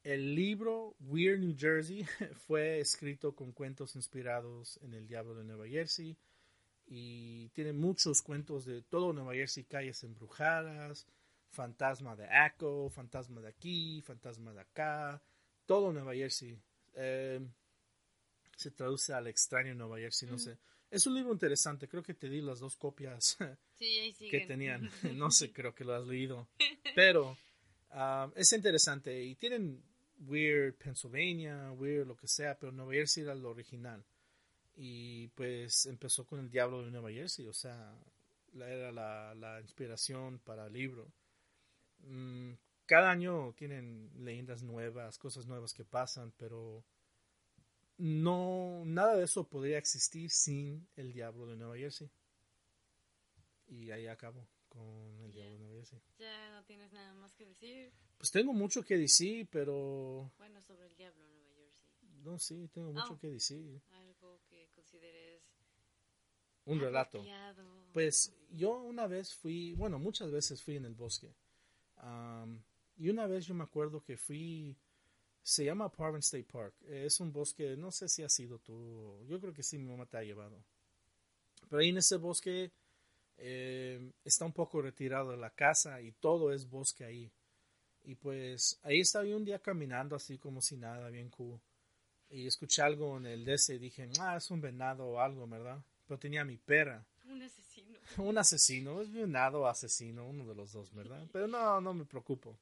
el 0.04 0.36
libro 0.36 0.96
Weird 1.00 1.40
New 1.40 1.56
Jersey 1.58 2.06
fue 2.48 2.80
escrito 2.80 3.36
con 3.36 3.52
cuentos 3.52 3.96
inspirados 3.96 4.80
en 4.84 4.94
el 4.94 5.08
Diablo 5.08 5.36
de 5.36 5.44
Nueva 5.44 5.68
Jersey 5.68 6.16
y 6.88 7.50
tiene 7.50 7.74
muchos 7.74 8.22
cuentos 8.22 8.66
de 8.66 8.82
todo 8.82 9.14
Nueva 9.14 9.34
Jersey, 9.34 9.64
calles 9.64 10.04
embrujadas, 10.04 11.08
fantasma 11.50 12.16
de 12.16 12.28
Echo, 12.48 12.90
fantasma 12.90 13.42
de 13.42 13.50
aquí, 13.50 14.02
fantasma 14.02 14.54
de 14.54 14.62
acá, 14.62 15.22
todo 15.66 15.92
Nueva 15.94 16.14
Jersey. 16.14 16.60
Eh, 16.94 17.40
se 18.56 18.72
traduce 18.72 19.14
al 19.14 19.28
extraño 19.28 19.74
Nueva 19.74 19.98
Jersey, 19.98 20.30
no 20.30 20.38
sé. 20.38 20.58
Es 20.90 21.08
un 21.08 21.16
libro 21.16 21.32
interesante, 21.32 21.88
creo 21.88 22.04
que 22.04 22.14
te 22.14 22.30
di 22.30 22.42
las 22.42 22.60
dos 22.60 22.76
copias 22.76 23.38
que 23.80 24.46
tenían. 24.48 24.90
No 25.16 25.32
sé, 25.32 25.52
creo 25.52 25.74
que 25.74 25.86
lo 25.86 25.96
has 25.96 26.06
leído. 26.06 26.50
Pero 26.96 27.38
ah, 27.92 28.30
es 28.36 28.52
interesante 28.52 29.24
y 29.24 29.36
tienen 29.36 29.82
Weird 30.28 30.76
Pennsylvania, 30.76 31.72
Weird 31.72 32.08
lo 32.08 32.16
que 32.16 32.28
sea, 32.28 32.58
pero 32.60 32.72
Nueva 32.72 32.94
Jersey 32.94 33.24
era 33.24 33.34
lo 33.34 33.50
original. 33.50 34.06
Y 34.84 35.28
pues 35.36 35.86
empezó 35.86 36.26
con 36.26 36.40
el 36.40 36.50
Diablo 36.50 36.84
de 36.84 36.90
Nueva 36.90 37.12
Jersey, 37.12 37.46
o 37.46 37.54
sea, 37.54 37.96
era 38.56 38.92
la, 38.92 39.60
inspiración 39.62 40.40
para 40.40 40.66
el 40.66 40.74
libro. 40.74 41.08
Mm, 42.00 42.54
cada 42.88 43.12
año 43.12 43.54
tienen 43.54 44.10
leyendas 44.26 44.64
nuevas, 44.64 45.20
cosas 45.20 45.46
nuevas 45.46 45.76
que 45.76 45.86
pasan, 45.86 46.34
pero 46.36 46.84
no, 48.00 48.82
nada 48.84 49.16
de 49.18 49.26
eso 49.26 49.44
podría 49.44 49.78
existir 49.78 50.32
sin 50.32 50.88
el 50.96 51.14
Diablo 51.14 51.46
de 51.46 51.58
Nueva 51.58 51.78
Jersey. 51.78 52.10
Y 53.68 53.92
ahí 53.92 54.08
acabo 54.08 54.48
con 54.68 55.22
el 55.22 55.32
Diablo 55.32 55.54
de 55.54 55.60
Nueva 55.60 55.76
Jersey. 55.76 56.02
Ya 56.18 56.50
no 56.50 56.64
tienes 56.64 56.92
nada 56.92 57.14
más 57.14 57.36
que 57.36 57.46
decir. 57.46 57.94
Pues 58.18 58.32
tengo 58.32 58.52
mucho 58.52 58.82
que 58.84 58.98
decir, 58.98 59.48
pero... 59.52 60.32
Bueno, 60.40 60.60
sobre 60.64 60.88
el 60.88 60.96
Diablo 60.96 61.24
de 61.24 61.36
Nueva 61.36 61.54
Jersey. 61.56 62.10
No, 62.24 62.40
sí, 62.40 62.68
tengo 62.74 62.92
mucho 62.92 63.14
oh. 63.14 63.20
que 63.20 63.28
decir. 63.28 63.80
Consideres... 65.02 65.42
Un 66.66 66.80
relato. 66.80 67.24
Pues 67.94 68.34
yo 68.52 68.82
una 68.82 69.08
vez 69.08 69.34
fui, 69.34 69.74
bueno, 69.74 70.00
muchas 70.00 70.32
veces 70.32 70.62
fui 70.64 70.78
en 70.78 70.86
el 70.86 70.94
bosque. 70.94 71.34
Y 72.98 73.10
una 73.10 73.28
vez 73.28 73.46
yo 73.46 73.54
me 73.54 73.64
acuerdo 73.64 74.04
que 74.04 74.18
fui, 74.18 74.76
se 75.42 75.66
llama 75.66 75.92
Parvin 75.92 76.20
State 76.20 76.48
Park. 76.52 76.76
Es 76.88 77.20
un 77.20 77.32
bosque, 77.32 77.76
no 77.76 77.92
sé 77.92 78.08
si 78.08 78.24
has 78.24 78.34
sido 78.34 78.60
tú, 78.60 79.26
yo 79.28 79.40
creo 79.40 79.54
que 79.54 79.64
sí, 79.64 79.78
mi 79.78 79.90
mamá 79.90 80.06
te 80.06 80.18
ha 80.18 80.24
llevado. 80.24 80.64
Pero 81.70 81.82
ahí 81.82 81.90
en 81.90 81.98
ese 81.98 82.18
bosque 82.18 82.72
eh, 83.38 84.12
está 84.24 84.46
un 84.46 84.54
poco 84.54 84.82
retirado 84.82 85.32
de 85.32 85.38
la 85.38 85.50
casa 85.50 86.02
y 86.02 86.12
todo 86.12 86.54
es 86.54 86.70
bosque 86.70 87.04
ahí. 87.04 87.32
Y 88.04 88.16
pues 88.16 88.80
ahí 88.84 89.00
estaba 89.00 89.26
yo 89.26 89.38
un 89.38 89.46
día 89.46 89.60
caminando 89.60 90.16
así 90.16 90.38
como 90.38 90.62
si 90.62 90.78
nada, 90.78 91.10
bien 91.10 91.30
cool. 91.30 91.60
Y 92.32 92.48
escuché 92.48 92.82
algo 92.82 93.18
en 93.18 93.26
el 93.26 93.44
DC 93.44 93.76
y 93.76 93.80
dije, 93.80 94.10
ah, 94.20 94.38
es 94.38 94.50
un 94.52 94.62
venado 94.62 95.06
o 95.06 95.20
algo, 95.20 95.46
¿verdad? 95.48 95.84
Pero 96.08 96.18
tenía 96.18 96.46
mi 96.46 96.58
perra. 96.58 97.06
Un 97.26 97.42
asesino. 97.42 98.00
un 98.18 98.38
asesino, 98.38 99.02
es 99.02 99.12
venado 99.12 99.62
o 99.62 99.68
asesino, 99.68 100.26
uno 100.26 100.46
de 100.46 100.56
los 100.56 100.72
dos, 100.72 100.94
¿verdad? 100.94 101.28
Pero 101.32 101.48
no, 101.48 101.82
no 101.82 101.94
me 101.94 102.06
preocupo. 102.06 102.58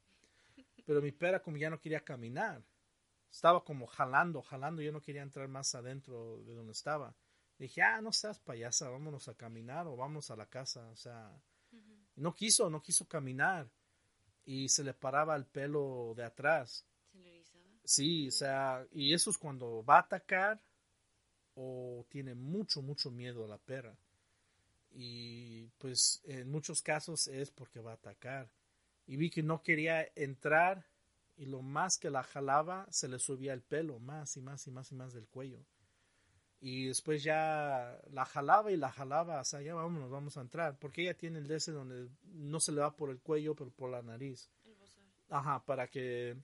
Pero 0.85 1.01
mi 1.01 1.11
perra 1.11 1.39
como 1.39 1.57
ya 1.57 1.69
no 1.69 1.79
quería 1.79 1.99
caminar. 1.99 2.63
Estaba 3.31 3.63
como 3.63 3.85
jalando, 3.85 4.41
jalando. 4.41 4.81
Yo 4.81 4.91
no 4.91 5.01
quería 5.01 5.21
entrar 5.21 5.47
más 5.47 5.75
adentro 5.75 6.41
de 6.43 6.55
donde 6.55 6.71
estaba. 6.71 7.15
Dije, 7.59 7.81
ah, 7.81 8.01
no 8.01 8.11
seas 8.11 8.39
payasa, 8.39 8.89
vámonos 8.89 9.27
a 9.27 9.35
caminar 9.35 9.85
o 9.85 9.95
vamos 9.95 10.31
a 10.31 10.35
la 10.35 10.47
casa. 10.47 10.87
O 10.89 10.95
sea, 10.95 11.31
no 12.15 12.33
quiso, 12.33 12.69
no 12.69 12.81
quiso 12.81 13.07
caminar. 13.07 13.69
Y 14.45 14.67
se 14.69 14.83
le 14.83 14.95
paraba 14.95 15.35
el 15.35 15.45
pelo 15.45 16.13
de 16.15 16.23
atrás. 16.23 16.85
Sí, 17.89 18.27
o 18.27 18.31
sea, 18.31 18.85
y 18.91 19.15
eso 19.15 19.31
es 19.31 19.39
cuando 19.39 19.83
va 19.83 19.95
a 19.95 20.01
atacar 20.01 20.61
o 21.55 22.05
tiene 22.07 22.35
mucho, 22.35 22.83
mucho 22.83 23.09
miedo 23.09 23.43
a 23.43 23.47
la 23.47 23.57
perra. 23.57 23.97
Y 24.91 25.65
pues 25.79 26.21
en 26.25 26.51
muchos 26.51 26.83
casos 26.83 27.27
es 27.27 27.49
porque 27.49 27.79
va 27.79 27.93
a 27.93 27.95
atacar 27.95 28.47
y 29.07 29.17
vi 29.17 29.31
que 29.31 29.41
no 29.41 29.63
quería 29.63 30.07
entrar 30.13 30.85
y 31.35 31.47
lo 31.47 31.63
más 31.63 31.97
que 31.97 32.11
la 32.11 32.21
jalaba 32.21 32.85
se 32.91 33.07
le 33.07 33.17
subía 33.17 33.53
el 33.53 33.63
pelo 33.63 33.97
más 33.97 34.37
y 34.37 34.41
más 34.41 34.67
y 34.67 34.71
más 34.71 34.91
y 34.91 34.95
más 34.95 35.11
del 35.13 35.25
cuello. 35.25 35.65
Y 36.61 36.85
después 36.85 37.23
ya 37.23 37.99
la 38.11 38.25
jalaba 38.25 38.71
y 38.71 38.77
la 38.77 38.91
jalaba, 38.91 39.41
o 39.41 39.45
sea, 39.45 39.61
ya 39.63 39.73
vámonos, 39.73 40.11
vamos 40.11 40.37
a 40.37 40.41
entrar, 40.41 40.77
porque 40.77 41.01
ella 41.01 41.17
tiene 41.17 41.39
el 41.39 41.47
de 41.47 41.55
ese 41.55 41.71
donde 41.71 42.07
no 42.33 42.59
se 42.59 42.71
le 42.71 42.81
va 42.81 42.95
por 42.95 43.09
el 43.09 43.19
cuello, 43.19 43.55
pero 43.55 43.71
por 43.71 43.89
la 43.89 44.03
nariz. 44.03 44.51
Ajá, 45.31 45.65
para 45.65 45.87
que 45.87 46.37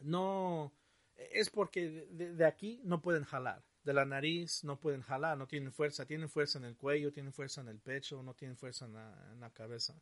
no, 0.00 0.72
es 1.16 1.50
porque 1.50 2.06
de, 2.10 2.44
aquí 2.44 2.80
no 2.84 3.00
pueden 3.00 3.24
jalar, 3.24 3.64
de 3.84 3.94
la 3.94 4.04
nariz 4.04 4.64
no 4.64 4.78
pueden 4.78 5.02
jalar, 5.02 5.38
no 5.38 5.46
tienen 5.46 5.72
fuerza, 5.72 6.06
tienen 6.06 6.28
fuerza 6.28 6.58
en 6.58 6.64
el 6.64 6.76
cuello, 6.76 7.12
tienen 7.12 7.32
fuerza 7.32 7.60
en 7.60 7.68
el 7.68 7.78
pecho, 7.78 8.22
no 8.22 8.34
tienen 8.34 8.56
fuerza 8.56 8.86
en 8.86 9.40
la 9.40 9.50
cabeza. 9.50 9.94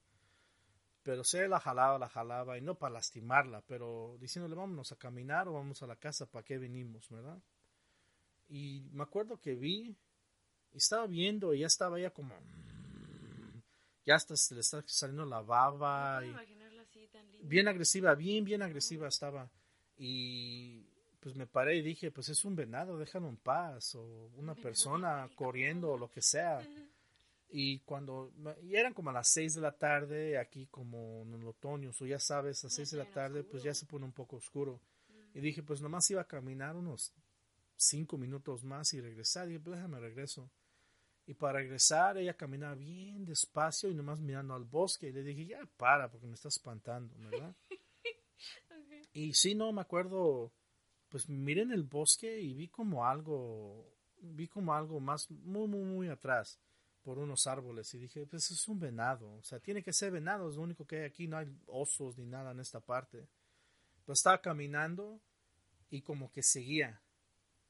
Pero 1.04 1.22
se 1.22 1.46
la 1.48 1.60
jalaba, 1.60 1.98
la 1.98 2.08
jalaba, 2.08 2.56
y 2.56 2.62
no 2.62 2.76
para 2.76 2.94
lastimarla, 2.94 3.60
pero 3.66 4.16
diciéndole 4.18 4.54
vámonos 4.54 4.90
a 4.90 4.96
caminar 4.96 5.46
o 5.48 5.52
vamos 5.52 5.82
a 5.82 5.86
la 5.86 5.96
casa, 5.96 6.24
¿para 6.24 6.42
qué 6.42 6.56
venimos, 6.56 7.10
verdad? 7.10 7.38
Y 8.48 8.88
me 8.90 9.02
acuerdo 9.02 9.38
que 9.38 9.54
vi, 9.54 9.94
y 10.72 10.78
estaba 10.78 11.06
viendo, 11.06 11.52
y 11.52 11.60
ya 11.60 11.66
estaba 11.66 12.00
ya 12.00 12.08
como, 12.08 12.34
ya 14.06 14.14
hasta 14.14 14.34
se 14.34 14.54
le 14.54 14.62
está 14.62 14.82
saliendo 14.86 15.26
la 15.26 15.42
baba. 15.42 16.22
y, 16.24 16.34
bien 17.42 17.68
agresiva, 17.68 18.14
bien, 18.14 18.42
bien 18.42 18.62
agresiva 18.62 19.06
estaba. 19.06 19.50
Y 19.96 20.86
pues 21.20 21.36
me 21.36 21.46
paré 21.46 21.76
y 21.76 21.82
dije, 21.82 22.10
pues 22.10 22.28
es 22.28 22.44
un 22.44 22.54
venado, 22.54 22.98
déjalo 22.98 23.28
en 23.28 23.36
paz, 23.36 23.94
o 23.94 24.30
una 24.36 24.54
persona 24.54 25.28
corriendo, 25.34 25.92
o 25.92 25.98
lo 25.98 26.10
que 26.10 26.20
sea. 26.20 26.60
Y 27.48 27.78
cuando, 27.80 28.32
y 28.62 28.74
eran 28.74 28.92
como 28.92 29.10
a 29.10 29.12
las 29.12 29.28
6 29.28 29.54
de 29.54 29.60
la 29.60 29.72
tarde, 29.72 30.38
aquí 30.38 30.66
como 30.66 31.22
en 31.22 31.34
el 31.34 31.46
otoño, 31.46 31.92
o 31.98 32.06
ya 32.06 32.18
sabes, 32.18 32.62
a 32.62 32.66
las 32.66 32.74
6 32.74 32.90
de 32.90 32.98
la 32.98 33.06
tarde, 33.06 33.44
pues 33.44 33.62
ya 33.62 33.72
se 33.72 33.86
pone 33.86 34.04
un 34.04 34.12
poco 34.12 34.36
oscuro. 34.36 34.80
Y 35.34 35.40
dije, 35.40 35.62
pues 35.62 35.80
nomás 35.80 36.10
iba 36.10 36.20
a 36.20 36.26
caminar 36.26 36.76
unos 36.76 37.14
5 37.76 38.18
minutos 38.18 38.64
más 38.64 38.92
y 38.92 39.00
regresar. 39.00 39.46
Y 39.46 39.52
dije, 39.52 39.60
pues 39.60 39.76
déjame 39.76 40.00
regreso. 40.00 40.50
Y 41.26 41.34
para 41.34 41.60
regresar, 41.60 42.18
ella 42.18 42.34
caminaba 42.34 42.74
bien 42.74 43.24
despacio 43.24 43.88
y 43.88 43.94
nomás 43.94 44.20
mirando 44.20 44.54
al 44.54 44.64
bosque. 44.64 45.08
Y 45.08 45.12
le 45.12 45.22
dije, 45.22 45.46
ya 45.46 45.66
para, 45.76 46.10
porque 46.10 46.26
me 46.26 46.34
está 46.34 46.48
espantando, 46.48 47.14
¿verdad? 47.18 47.54
Y 49.14 49.32
sí, 49.32 49.54
no, 49.54 49.72
me 49.72 49.80
acuerdo, 49.80 50.52
pues 51.08 51.28
miré 51.28 51.62
en 51.62 51.72
el 51.72 51.84
bosque 51.84 52.40
y 52.40 52.52
vi 52.52 52.68
como 52.68 53.06
algo, 53.06 53.90
vi 54.18 54.48
como 54.48 54.74
algo 54.74 55.00
más, 55.00 55.30
muy, 55.30 55.66
muy, 55.66 55.84
muy 55.84 56.08
atrás 56.08 56.60
por 57.02 57.18
unos 57.18 57.46
árboles 57.46 57.92
y 57.94 57.98
dije, 57.98 58.26
pues 58.26 58.50
es 58.50 58.68
un 58.68 58.80
venado, 58.80 59.34
o 59.34 59.42
sea, 59.42 59.60
tiene 59.60 59.82
que 59.82 59.92
ser 59.92 60.10
venado, 60.10 60.50
es 60.50 60.56
lo 60.56 60.62
único 60.62 60.86
que 60.86 60.96
hay 60.96 61.04
aquí, 61.04 61.26
no 61.26 61.38
hay 61.38 61.46
osos 61.66 62.18
ni 62.18 62.26
nada 62.26 62.50
en 62.50 62.60
esta 62.60 62.80
parte. 62.80 63.28
Pero 64.04 64.12
estaba 64.12 64.40
caminando 64.40 65.20
y 65.90 66.02
como 66.02 66.30
que 66.30 66.42
seguía, 66.42 67.00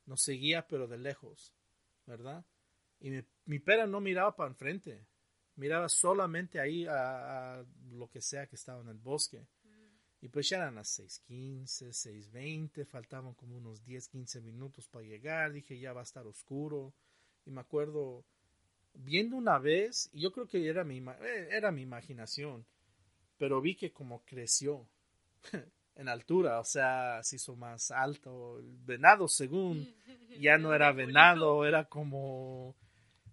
nos 0.06 0.22
seguía 0.22 0.66
pero 0.66 0.88
de 0.88 0.98
lejos, 0.98 1.54
¿verdad? 2.06 2.44
Y 3.00 3.10
mi, 3.10 3.22
mi 3.44 3.58
pera 3.58 3.86
no 3.86 4.00
miraba 4.00 4.34
para 4.34 4.50
enfrente, 4.50 5.06
miraba 5.56 5.88
solamente 5.88 6.60
ahí 6.60 6.86
a, 6.88 7.64
lo 7.90 8.08
que 8.08 8.20
sea 8.20 8.46
que 8.46 8.56
estaba 8.56 8.80
en 8.80 8.88
el 8.88 8.98
bosque. 8.98 9.46
Y 10.24 10.28
pues 10.28 10.48
ya 10.48 10.56
eran 10.56 10.76
las 10.76 10.98
6.15, 10.98 11.90
6.20, 12.32 12.86
faltaban 12.86 13.34
como 13.34 13.58
unos 13.58 13.84
10, 13.84 14.08
15 14.08 14.40
minutos 14.40 14.88
para 14.88 15.04
llegar, 15.04 15.52
dije 15.52 15.78
ya 15.78 15.92
va 15.92 16.00
a 16.00 16.04
estar 16.04 16.26
oscuro. 16.26 16.94
Y 17.44 17.50
me 17.50 17.60
acuerdo 17.60 18.24
viendo 18.94 19.36
una 19.36 19.58
vez, 19.58 20.08
y 20.14 20.22
yo 20.22 20.32
creo 20.32 20.46
que 20.46 20.66
era 20.66 20.82
mi, 20.82 20.96
eh, 20.96 21.48
era 21.50 21.70
mi 21.70 21.82
imaginación, 21.82 22.64
pero 23.36 23.60
vi 23.60 23.74
que 23.74 23.92
como 23.92 24.24
creció, 24.24 24.88
en 25.94 26.08
altura, 26.08 26.58
o 26.58 26.64
sea, 26.64 27.22
se 27.22 27.36
hizo 27.36 27.54
más 27.54 27.90
alto. 27.90 28.60
El 28.60 28.78
venado, 28.78 29.28
según, 29.28 29.94
ya 30.40 30.56
no 30.56 30.72
era 30.72 30.90
venado, 30.92 31.66
era 31.66 31.84
como, 31.84 32.74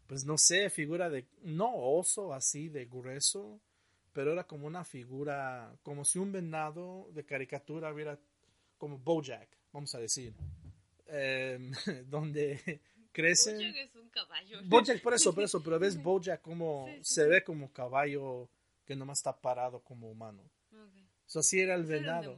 pues 0.07 0.25
no 0.25 0.37
sé, 0.37 0.69
figura 0.69 1.09
de, 1.09 1.25
no 1.43 1.73
oso 1.73 2.33
así 2.33 2.67
de 2.67 2.83
grueso, 2.83 3.61
pero 4.13 4.33
era 4.33 4.45
como 4.45 4.67
una 4.67 4.83
figura, 4.83 5.75
como 5.83 6.03
si 6.05 6.19
un 6.19 6.31
venado 6.31 7.09
de 7.13 7.25
caricatura 7.25 7.93
hubiera, 7.93 8.19
como 8.77 8.97
Bojack, 8.97 9.49
vamos 9.71 9.93
a 9.95 9.99
decir, 9.99 10.33
em, 11.07 11.71
donde 12.07 12.81
crecen. 13.11 13.57
Bojack 13.57 13.75
es 13.77 13.95
un 13.95 14.09
caballo. 14.09 14.59
Bojack, 14.65 15.01
por 15.01 15.13
eso, 15.13 15.33
por 15.33 15.43
eso, 15.43 15.63
pero 15.63 15.79
ves 15.79 15.95
Bojack 16.03 16.41
como 16.41 16.87
se 17.01 17.27
ve 17.27 17.43
como 17.43 17.71
caballo 17.71 18.49
que 18.85 18.95
nomás 18.95 19.19
está 19.19 19.39
parado 19.39 19.81
como 19.81 20.09
humano. 20.09 20.43
So, 21.25 21.39
así 21.39 21.61
era 21.61 21.75
el 21.75 21.85
venado. 21.85 22.37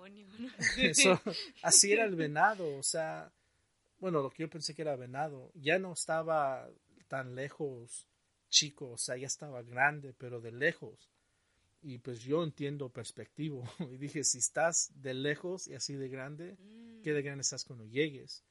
así 1.63 1.91
era 1.91 2.05
el 2.05 2.15
venado, 2.15 2.77
o 2.77 2.83
sea, 2.83 3.33
bueno, 3.97 4.21
lo 4.21 4.29
que 4.29 4.43
yo 4.43 4.49
pensé 4.51 4.75
que 4.75 4.83
era 4.83 4.95
venado, 4.95 5.51
ya 5.55 5.79
no 5.79 5.93
estaba 5.93 6.69
tan 7.07 7.33
lejos 7.33 8.07
chico, 8.49 8.91
o 8.91 8.97
sea, 8.97 9.17
ya 9.17 9.25
estaba 9.25 9.63
grande, 9.63 10.13
pero 10.13 10.39
de 10.39 10.51
lejos. 10.51 11.12
Y 11.84 12.00
pues 12.00 12.22
yo 12.22 12.43
entiendo 12.43 12.89
perspectivo. 12.89 13.63
Y 13.91 13.98
dije, 13.98 14.24
si 14.24 14.39
estás 14.39 14.91
de 14.96 15.13
lejos 15.13 15.67
y 15.67 15.76
así 15.76 15.93
de 15.93 16.10
grande, 16.10 16.58
¿qué 17.04 17.13
de 17.13 17.22
grande 17.22 17.41
estás 17.41 17.65
cuando 17.65 17.86
llegues? 17.86 18.43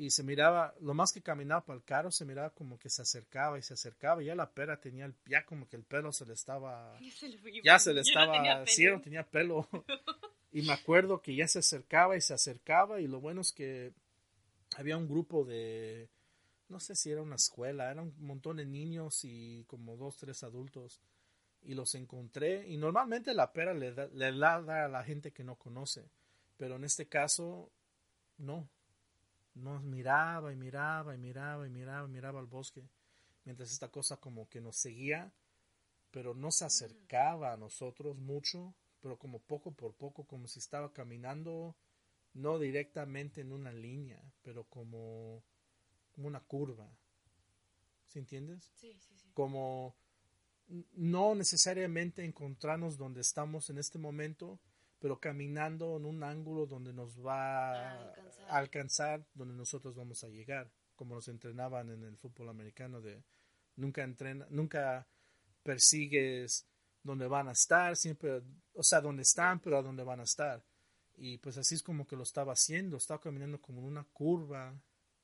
y 0.00 0.08
se 0.08 0.22
miraba, 0.22 0.74
lo 0.80 0.94
más 0.94 1.12
que 1.12 1.20
caminaba 1.20 1.62
para 1.62 1.76
el 1.76 1.84
carro, 1.84 2.10
se 2.10 2.24
miraba 2.24 2.48
como 2.54 2.78
que 2.78 2.88
se 2.88 3.02
acercaba 3.02 3.58
y 3.58 3.62
se 3.62 3.74
acercaba. 3.74 4.22
Y 4.22 4.26
ya 4.26 4.34
la 4.34 4.50
pera 4.50 4.80
tenía 4.80 5.04
el, 5.04 5.14
ya 5.26 5.44
como 5.44 5.68
que 5.68 5.76
el 5.76 5.84
pelo 5.84 6.10
se 6.10 6.24
le 6.24 6.32
estaba, 6.32 6.98
ya 7.62 7.78
se 7.78 7.92
le, 7.92 8.00
estaba, 8.00 8.66
sí, 8.66 8.86
no 8.86 9.02
tenía 9.02 9.28
pelo. 9.28 9.68
y 10.52 10.62
me 10.62 10.72
acuerdo 10.72 11.20
que 11.20 11.34
ya 11.34 11.46
se 11.46 11.58
acercaba 11.58 12.16
y 12.16 12.22
se 12.22 12.32
acercaba. 12.32 13.02
Y 13.02 13.08
lo 13.08 13.20
bueno 13.20 13.42
es 13.42 13.52
que 13.52 13.92
había 14.78 14.96
un 14.96 15.06
grupo 15.06 15.44
de, 15.44 16.08
no 16.68 16.80
sé 16.80 16.96
si 16.96 17.10
era 17.10 17.20
una 17.20 17.36
escuela, 17.36 17.90
era 17.90 18.00
un 18.00 18.14
montón 18.20 18.56
de 18.56 18.64
niños 18.64 19.20
y 19.24 19.64
como 19.64 19.98
dos, 19.98 20.16
tres 20.16 20.42
adultos. 20.42 21.02
Y 21.62 21.74
los 21.74 21.94
encontré. 21.94 22.66
Y 22.68 22.76
normalmente 22.76 23.34
la 23.34 23.52
pera 23.52 23.74
le 23.74 23.92
da, 23.92 24.06
le 24.06 24.36
da 24.38 24.84
a 24.84 24.88
la 24.88 25.04
gente 25.04 25.32
que 25.32 25.44
no 25.44 25.56
conoce. 25.56 26.10
Pero 26.56 26.76
en 26.76 26.84
este 26.84 27.08
caso, 27.08 27.70
no 28.38 28.68
nos 29.54 29.82
miraba 29.82 30.52
y 30.52 30.56
miraba 30.56 31.14
y 31.14 31.18
miraba 31.18 31.66
y 31.66 31.70
miraba 31.70 32.06
y 32.06 32.10
miraba 32.10 32.40
al 32.40 32.46
bosque, 32.46 32.88
mientras 33.44 33.72
esta 33.72 33.88
cosa 33.88 34.16
como 34.18 34.48
que 34.48 34.60
nos 34.60 34.76
seguía, 34.76 35.32
pero 36.10 36.34
no 36.34 36.50
se 36.50 36.64
acercaba 36.64 37.52
a 37.52 37.56
nosotros 37.56 38.16
mucho, 38.16 38.74
pero 39.00 39.18
como 39.18 39.40
poco 39.40 39.72
por 39.72 39.94
poco, 39.94 40.24
como 40.24 40.46
si 40.46 40.58
estaba 40.58 40.92
caminando, 40.92 41.76
no 42.34 42.58
directamente 42.58 43.40
en 43.40 43.52
una 43.52 43.72
línea, 43.72 44.22
pero 44.42 44.64
como, 44.64 45.42
como 46.12 46.28
una 46.28 46.40
curva. 46.40 46.88
¿Sí 48.06 48.18
entiendes? 48.18 48.72
Sí, 48.74 48.98
sí, 48.98 49.16
sí. 49.16 49.30
Como 49.34 49.94
no 50.94 51.34
necesariamente 51.34 52.24
encontrarnos 52.24 52.96
donde 52.96 53.20
estamos 53.20 53.70
en 53.70 53.78
este 53.78 53.98
momento, 53.98 54.58
pero 54.98 55.18
caminando 55.18 55.96
en 55.96 56.04
un 56.04 56.22
ángulo 56.22 56.66
donde 56.66 56.92
nos 56.92 57.24
va 57.24 57.72
a 57.72 58.14
alcanzar. 58.48 59.24
donde 59.34 59.54
nosotros 59.54 59.94
vamos 59.96 60.22
a 60.24 60.28
llegar, 60.28 60.70
como 60.94 61.14
nos 61.14 61.28
entrenaban 61.28 61.90
en 61.90 62.04
el 62.04 62.16
fútbol 62.16 62.50
americano 62.50 63.00
de 63.00 63.22
nunca 63.76 64.02
entrena, 64.02 64.46
nunca 64.50 65.06
persigues 65.62 66.66
donde 67.02 67.26
van 67.26 67.48
a 67.48 67.52
estar, 67.52 67.96
siempre, 67.96 68.42
o 68.74 68.82
sea, 68.82 69.00
donde 69.00 69.22
están, 69.22 69.60
pero 69.60 69.78
a 69.78 69.82
dónde 69.82 70.04
van 70.04 70.20
a 70.20 70.24
estar. 70.24 70.62
Y 71.16 71.38
pues 71.38 71.56
así 71.58 71.74
es 71.74 71.82
como 71.82 72.06
que 72.06 72.16
lo 72.16 72.22
estaba 72.22 72.52
haciendo, 72.52 72.96
estaba 72.96 73.20
caminando 73.20 73.60
como 73.60 73.80
en 73.80 73.86
una 73.86 74.04
curva 74.04 74.74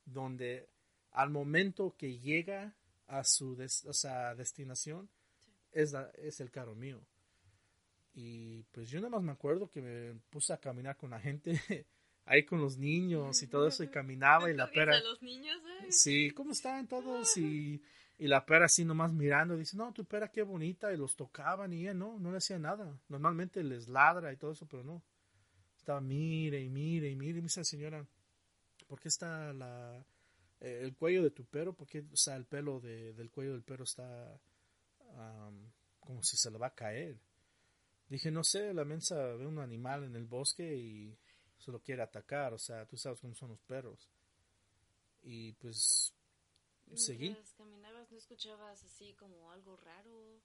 donde 0.05 0.69
al 1.11 1.29
momento 1.29 1.95
que 1.97 2.19
llega 2.19 2.75
a 3.07 3.23
su 3.23 3.55
destinación 3.55 5.09
es, 5.81 5.95
es 6.15 6.39
el 6.39 6.51
carro 6.51 6.75
mío. 6.75 7.01
Y 8.13 8.63
pues 8.71 8.89
yo 8.89 8.99
nada 8.99 9.11
más 9.11 9.21
me 9.21 9.31
acuerdo 9.31 9.69
que 9.69 9.81
me 9.81 10.19
puse 10.31 10.51
a 10.51 10.57
caminar 10.57 10.97
con 10.97 11.11
la 11.11 11.19
gente, 11.19 11.51
ahí 12.25 12.43
con 12.45 12.59
los 12.59 12.77
niños 12.77 13.41
y 13.43 13.47
todo 13.47 13.67
eso, 13.67 13.83
y 13.83 13.89
caminaba 13.89 14.49
y 14.49 14.55
la 14.55 14.71
pera... 14.71 14.99
los 15.01 15.21
niños, 15.21 15.57
eh? 15.81 15.91
Sí, 15.91 16.31
¿cómo 16.31 16.51
están 16.51 16.87
todos? 16.87 17.37
Y, 17.37 17.79
y 18.17 18.27
la 18.27 18.43
pera 18.43 18.65
así 18.65 18.83
nomás 18.85 19.13
mirando, 19.13 19.55
dice, 19.55 19.77
no, 19.77 19.93
tu 19.93 20.03
pera 20.03 20.31
qué 20.31 20.41
bonita, 20.41 20.91
y 20.91 20.97
los 20.97 21.15
tocaban 21.15 21.73
y 21.73 21.81
ella 21.81 21.93
no, 21.93 22.17
no 22.17 22.31
le 22.31 22.37
hacía 22.37 22.57
nada. 22.57 22.99
Normalmente 23.07 23.63
les 23.63 23.87
ladra 23.87 24.33
y 24.33 24.37
todo 24.37 24.53
eso, 24.53 24.65
pero 24.65 24.83
no. 24.83 25.03
Estaba 25.77 26.01
mire 26.01 26.59
y 26.59 26.69
mire 26.69 27.11
y 27.11 27.15
mire, 27.15 27.37
y 27.37 27.41
me 27.41 27.47
dice 27.47 27.59
la 27.59 27.65
señora, 27.65 28.05
¿por 28.87 28.99
qué 28.99 29.09
está 29.09 29.53
la, 29.53 30.03
eh, 30.59 30.79
el 30.81 30.95
cuello 30.95 31.21
de 31.21 31.29
tu 31.29 31.45
perro? 31.45 31.73
¿Por 31.73 31.87
qué, 31.87 32.03
o 32.11 32.17
sea, 32.17 32.35
el 32.35 32.45
pelo 32.45 32.79
de, 32.79 33.13
del 33.13 33.29
cuello 33.29 33.51
del 33.51 33.61
perro 33.61 33.83
está 33.83 34.39
como 35.99 36.23
si 36.23 36.37
se 36.37 36.51
le 36.51 36.57
va 36.57 36.67
a 36.67 36.75
caer? 36.75 37.19
Dije, 38.09 38.31
no 38.31 38.43
sé, 38.43 38.73
la 38.73 38.85
mensa 38.85 39.15
ve 39.15 39.45
un 39.45 39.59
animal 39.59 40.03
en 40.03 40.15
el 40.15 40.25
bosque 40.25 40.75
y 40.75 41.17
se 41.57 41.71
lo 41.71 41.81
quiere 41.81 42.01
atacar, 42.01 42.53
o 42.53 42.57
sea, 42.57 42.85
tú 42.85 42.97
sabes 42.97 43.19
cómo 43.19 43.35
son 43.35 43.49
los 43.49 43.61
perros. 43.61 44.09
Y 45.23 45.51
pues 45.53 46.13
seguí. 46.95 47.35
caminabas, 47.57 48.09
¿no 48.11 48.17
escuchabas 48.17 48.83
así 48.83 49.13
como 49.15 49.51
algo 49.51 49.75
raro? 49.77 50.41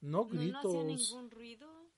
No 0.00 0.26
gritos. 0.26 0.64
¿No, 0.64 0.80
hacía 0.80 0.84
ningún 0.84 1.30
ruido? 1.30 1.90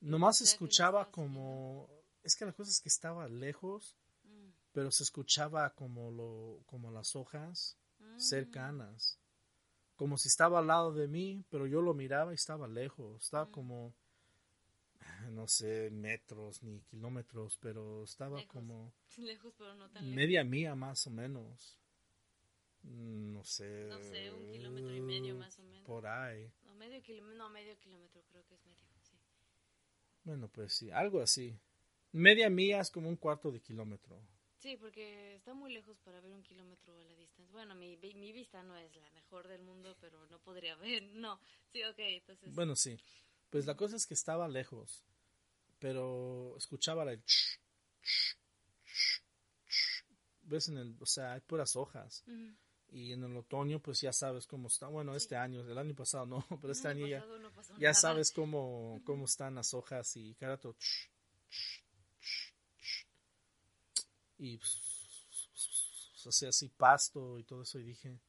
Nomás 0.00 0.40
escuchaba 0.40 1.10
como... 1.10 1.88
Es 2.22 2.36
que 2.36 2.44
la 2.44 2.52
cosa 2.52 2.70
es 2.70 2.80
que 2.80 2.88
estaba 2.88 3.28
lejos, 3.28 3.96
mm. 4.24 4.48
pero 4.72 4.90
se 4.90 5.04
escuchaba 5.04 5.72
como, 5.74 6.10
lo, 6.10 6.62
como 6.66 6.90
las 6.90 7.14
hojas 7.14 7.78
mm. 7.98 8.18
cercanas. 8.18 9.20
Como 9.96 10.18
si 10.18 10.28
estaba 10.28 10.60
al 10.60 10.66
lado 10.68 10.92
de 10.92 11.08
mí, 11.08 11.44
pero 11.50 11.66
yo 11.66 11.80
lo 11.80 11.94
miraba 11.94 12.32
y 12.32 12.36
estaba 12.36 12.68
lejos. 12.68 13.22
Estaba 13.22 13.46
mm. 13.46 13.50
como 13.50 13.94
no 15.30 15.48
sé, 15.48 15.90
metros 15.90 16.62
ni 16.62 16.80
kilómetros, 16.82 17.58
pero 17.60 18.04
estaba 18.04 18.44
como... 18.46 18.92
Lejos, 19.18 19.54
pero 19.56 19.74
no 19.74 19.90
tan 19.90 20.14
Media 20.14 20.44
mía 20.44 20.74
más 20.74 21.06
o 21.06 21.10
menos. 21.10 21.78
No 22.82 23.42
sé. 23.44 23.86
No 23.88 24.00
sé, 24.00 24.30
un 24.30 24.50
kilómetro 24.52 24.94
y 24.94 25.00
medio 25.00 25.36
más 25.36 25.58
o 25.58 25.62
menos. 25.64 25.84
Por 25.84 26.06
ahí. 26.06 26.52
No, 26.64 26.74
medio 26.74 27.02
kilómetro, 27.02 27.36
no, 27.36 27.50
medio 27.50 27.76
kilómetro 27.78 28.22
creo 28.30 28.44
que 28.46 28.54
es 28.54 28.64
medio, 28.64 28.86
sí. 29.00 29.16
Bueno, 30.22 30.48
pues 30.48 30.74
sí, 30.74 30.90
algo 30.90 31.20
así. 31.20 31.58
Media 32.12 32.48
mía 32.48 32.80
es 32.80 32.90
como 32.90 33.08
un 33.08 33.16
cuarto 33.16 33.50
de 33.50 33.60
kilómetro. 33.60 34.20
Sí, 34.58 34.76
porque 34.76 35.36
está 35.36 35.54
muy 35.54 35.72
lejos 35.72 35.98
para 36.00 36.20
ver 36.20 36.32
un 36.32 36.42
kilómetro 36.42 36.98
a 36.98 37.04
la 37.04 37.14
distancia. 37.14 37.52
Bueno, 37.52 37.74
mi, 37.74 37.96
mi 37.96 38.32
vista 38.32 38.62
no 38.62 38.76
es 38.76 38.94
la 38.96 39.10
mejor 39.10 39.46
del 39.48 39.62
mundo, 39.62 39.96
pero 40.00 40.26
no 40.28 40.38
podría 40.40 40.76
ver. 40.76 41.02
No, 41.14 41.40
sí, 41.72 41.82
ok, 41.84 41.98
entonces... 41.98 42.54
Bueno, 42.54 42.74
sí. 42.76 42.98
Pues 43.50 43.66
la 43.66 43.76
cosa 43.76 43.96
es 43.96 44.06
que 44.06 44.14
estaba 44.14 44.48
lejos 44.48 45.04
pero 45.78 46.56
escuchaba 46.56 47.10
el 47.10 47.22
ves 50.42 50.68
en 50.68 50.78
el 50.78 50.96
o 51.00 51.06
sea 51.06 51.34
hay 51.34 51.40
puras 51.40 51.76
hojas 51.76 52.24
y 52.88 53.12
en 53.12 53.24
el 53.24 53.36
otoño 53.36 53.80
pues 53.80 54.00
ya 54.00 54.12
sabes 54.12 54.46
cómo 54.46 54.68
está. 54.68 54.86
Bueno 54.88 55.14
este 55.14 55.36
año 55.36 55.60
el 55.60 55.76
año 55.76 55.94
pasado 55.94 56.26
no 56.26 56.46
pero 56.60 56.72
este 56.72 56.88
año 56.88 57.06
ya 57.06 57.24
ya 57.78 57.94
sabes 57.94 58.30
cómo 58.32 59.00
cómo 59.04 59.24
están 59.24 59.56
las 59.56 59.74
hojas 59.74 60.16
y 60.16 60.34
cada 60.34 60.56
rato 60.56 60.76
y 64.38 64.58
pues, 64.58 66.26
sea 66.30 66.48
así 66.48 66.68
pasto 66.68 67.38
y 67.38 67.44
todo 67.44 67.62
eso 67.62 67.78
y 67.78 67.84
dije 67.84 68.20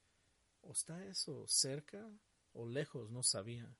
o 0.62 0.72
está 0.72 1.04
eso 1.06 1.46
cerca 1.48 2.08
o 2.54 2.68
lejos 2.68 3.10
no 3.10 3.24
sabía 3.24 3.76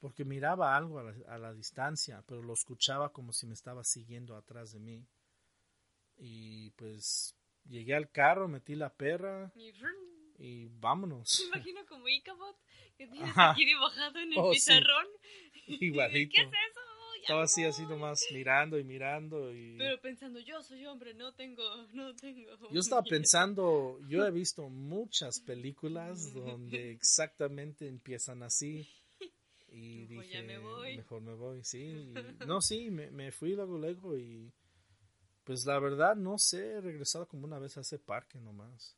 porque 0.00 0.24
miraba 0.24 0.76
algo 0.76 0.98
a 1.00 1.38
la, 1.38 1.52
distancia, 1.52 2.22
pero 2.26 2.42
lo 2.42 2.52
escuchaba 2.52 3.12
como 3.12 3.32
si 3.32 3.46
me 3.46 3.54
estaba 3.54 3.82
siguiendo 3.84 4.36
atrás 4.36 4.72
de 4.72 4.78
mí. 4.78 5.06
Y 6.16 6.70
pues 6.70 7.36
llegué 7.64 7.94
al 7.94 8.10
carro, 8.10 8.48
metí 8.48 8.74
la 8.74 8.94
perra 8.94 9.52
y, 10.38 10.68
vámonos. 10.68 11.40
Me 11.40 11.58
imagino 11.58 11.86
como 11.86 12.08
Icabot, 12.08 12.56
que 12.96 13.08
tienes 13.08 13.32
aquí 13.36 13.64
dibujado 13.64 14.18
en 14.20 14.32
el 14.32 14.38
oh, 14.38 14.50
pizarrón. 14.50 15.06
Igualito. 15.66 16.32
¿Qué 16.34 16.42
es 16.42 16.48
eso? 16.48 16.87
Estaba 17.28 17.42
así, 17.42 17.62
así 17.62 17.82
nomás 17.84 18.24
mirando 18.32 18.78
y 18.78 18.84
mirando 18.84 19.52
y... 19.52 19.76
Pero 19.76 20.00
pensando, 20.00 20.40
yo 20.40 20.62
soy 20.62 20.86
hombre, 20.86 21.12
no 21.12 21.34
tengo, 21.34 21.62
no 21.92 22.16
tengo... 22.16 22.56
Yo 22.70 22.80
estaba 22.80 23.02
pensando, 23.02 24.00
yo 24.08 24.24
he 24.24 24.30
visto 24.30 24.70
muchas 24.70 25.38
películas 25.46 26.32
donde 26.32 26.90
exactamente 26.90 27.86
empiezan 27.86 28.42
así 28.42 28.88
y 29.68 30.06
dije, 30.06 30.42
mejor 30.96 31.20
me 31.20 31.34
voy, 31.34 31.62
sí. 31.64 32.14
no, 32.46 32.62
sí, 32.62 32.90
me, 32.90 33.10
me, 33.10 33.30
fui 33.30 33.52
luego, 33.52 33.76
luego 33.76 34.16
y 34.16 34.50
pues 35.44 35.66
la 35.66 35.78
verdad 35.78 36.16
no 36.16 36.38
sé, 36.38 36.76
he 36.76 36.80
regresado 36.80 37.28
como 37.28 37.44
una 37.44 37.58
vez 37.58 37.76
a 37.76 37.82
ese 37.82 37.98
parque 37.98 38.40
nomás. 38.40 38.96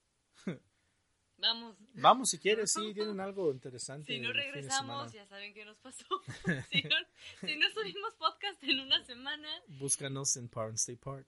Vamos. 1.41 1.77
Vamos 1.95 2.31
si 2.31 2.39
quieres, 2.39 2.73
sí, 2.73 2.93
tienen 2.93 3.19
algo 3.21 3.51
interesante. 3.51 4.13
Si 4.13 4.21
no 4.21 4.33
regresamos, 4.33 5.13
ya 5.13 5.27
saben 5.27 5.55
qué 5.55 5.65
nos 5.65 5.79
pasó. 5.79 6.05
si, 6.71 6.83
no, 6.83 6.97
si 7.41 7.57
no 7.57 7.71
subimos 7.71 8.15
podcast 8.15 8.63
en 8.65 8.81
una 8.81 9.03
semana. 9.05 9.49
Búscanos 9.69 10.37
en 10.37 10.49
Park 10.49 10.75
State 10.75 11.01
Park. 11.03 11.27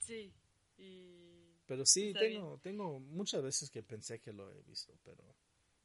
Sí. 0.00 0.32
Pero 1.66 1.86
sí, 1.86 2.12
tengo, 2.12 2.58
tengo 2.58 2.98
muchas 2.98 3.42
veces 3.42 3.70
que 3.70 3.82
pensé 3.82 4.20
que 4.20 4.32
lo 4.32 4.50
he 4.52 4.62
visto, 4.62 4.98
pero 5.04 5.22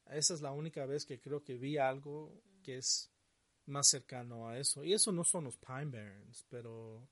esa 0.09 0.33
es 0.33 0.41
la 0.41 0.51
única 0.51 0.85
vez 0.85 1.05
que 1.05 1.19
creo 1.19 1.43
que 1.43 1.57
vi 1.57 1.77
algo 1.77 2.41
que 2.63 2.77
es 2.77 3.11
más 3.67 3.87
cercano 3.87 4.49
a 4.49 4.57
eso. 4.57 4.83
Y 4.83 4.93
eso 4.93 5.11
no 5.11 5.23
son 5.23 5.45
los 5.45 5.57
Pine 5.57 5.85
Barrens, 5.85 6.45
pero 6.49 7.07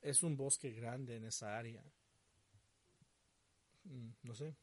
es 0.00 0.22
un 0.22 0.36
bosque 0.36 0.70
grande 0.70 1.16
en 1.16 1.26
esa 1.26 1.58
área. 1.58 1.82
Mm, 3.84 4.10
no 4.22 4.34
sé. 4.34 4.54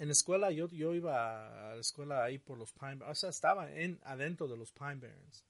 En 0.00 0.06
la 0.06 0.12
escuela, 0.12 0.50
yo, 0.50 0.66
yo 0.68 0.94
iba 0.94 1.72
a 1.72 1.74
la 1.74 1.80
escuela 1.80 2.24
ahí 2.24 2.38
por 2.38 2.56
los 2.56 2.72
Pine 2.72 2.94
Barrens, 2.94 3.18
o 3.18 3.20
sea, 3.20 3.28
estaba 3.28 3.70
en, 3.70 4.00
adentro 4.02 4.48
de 4.48 4.56
los 4.56 4.72
Pine 4.72 4.94
Barrens. 4.94 5.44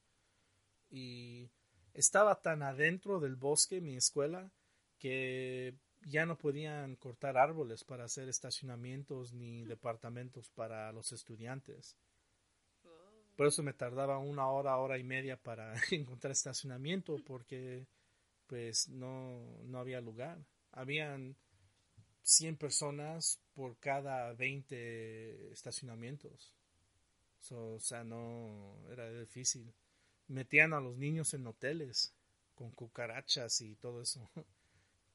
Y 0.90 1.48
estaba 1.94 2.42
tan 2.42 2.64
adentro 2.64 3.20
del 3.20 3.36
bosque 3.36 3.80
mi 3.80 3.94
escuela 3.94 4.50
que 4.98 5.76
ya 6.02 6.26
no 6.26 6.36
podían 6.36 6.96
cortar 6.96 7.38
árboles 7.38 7.84
para 7.84 8.02
hacer 8.02 8.28
estacionamientos 8.28 9.32
ni 9.32 9.64
departamentos 9.66 10.50
para 10.50 10.90
los 10.90 11.12
estudiantes. 11.12 11.96
Por 13.36 13.46
eso 13.46 13.62
me 13.62 13.72
tardaba 13.72 14.18
una 14.18 14.48
hora, 14.48 14.76
hora 14.78 14.98
y 14.98 15.04
media 15.04 15.36
para 15.36 15.74
encontrar 15.92 16.32
estacionamiento 16.32 17.18
porque 17.24 17.86
pues 18.48 18.88
no, 18.88 19.62
no 19.62 19.78
había 19.78 20.00
lugar. 20.00 20.44
Habían 20.72 21.36
100 22.22 22.56
personas 22.56 23.40
por 23.54 23.78
cada 23.78 24.32
20 24.34 25.52
estacionamientos. 25.52 26.54
o 27.50 27.78
sea, 27.80 28.04
no 28.04 28.76
era 28.90 29.10
difícil. 29.20 29.72
Metían 30.28 30.72
a 30.72 30.80
los 30.80 30.96
niños 30.96 31.34
en 31.34 31.46
hoteles 31.46 32.14
con 32.54 32.70
cucarachas 32.70 33.60
y 33.62 33.74
todo 33.76 34.02
eso. 34.02 34.30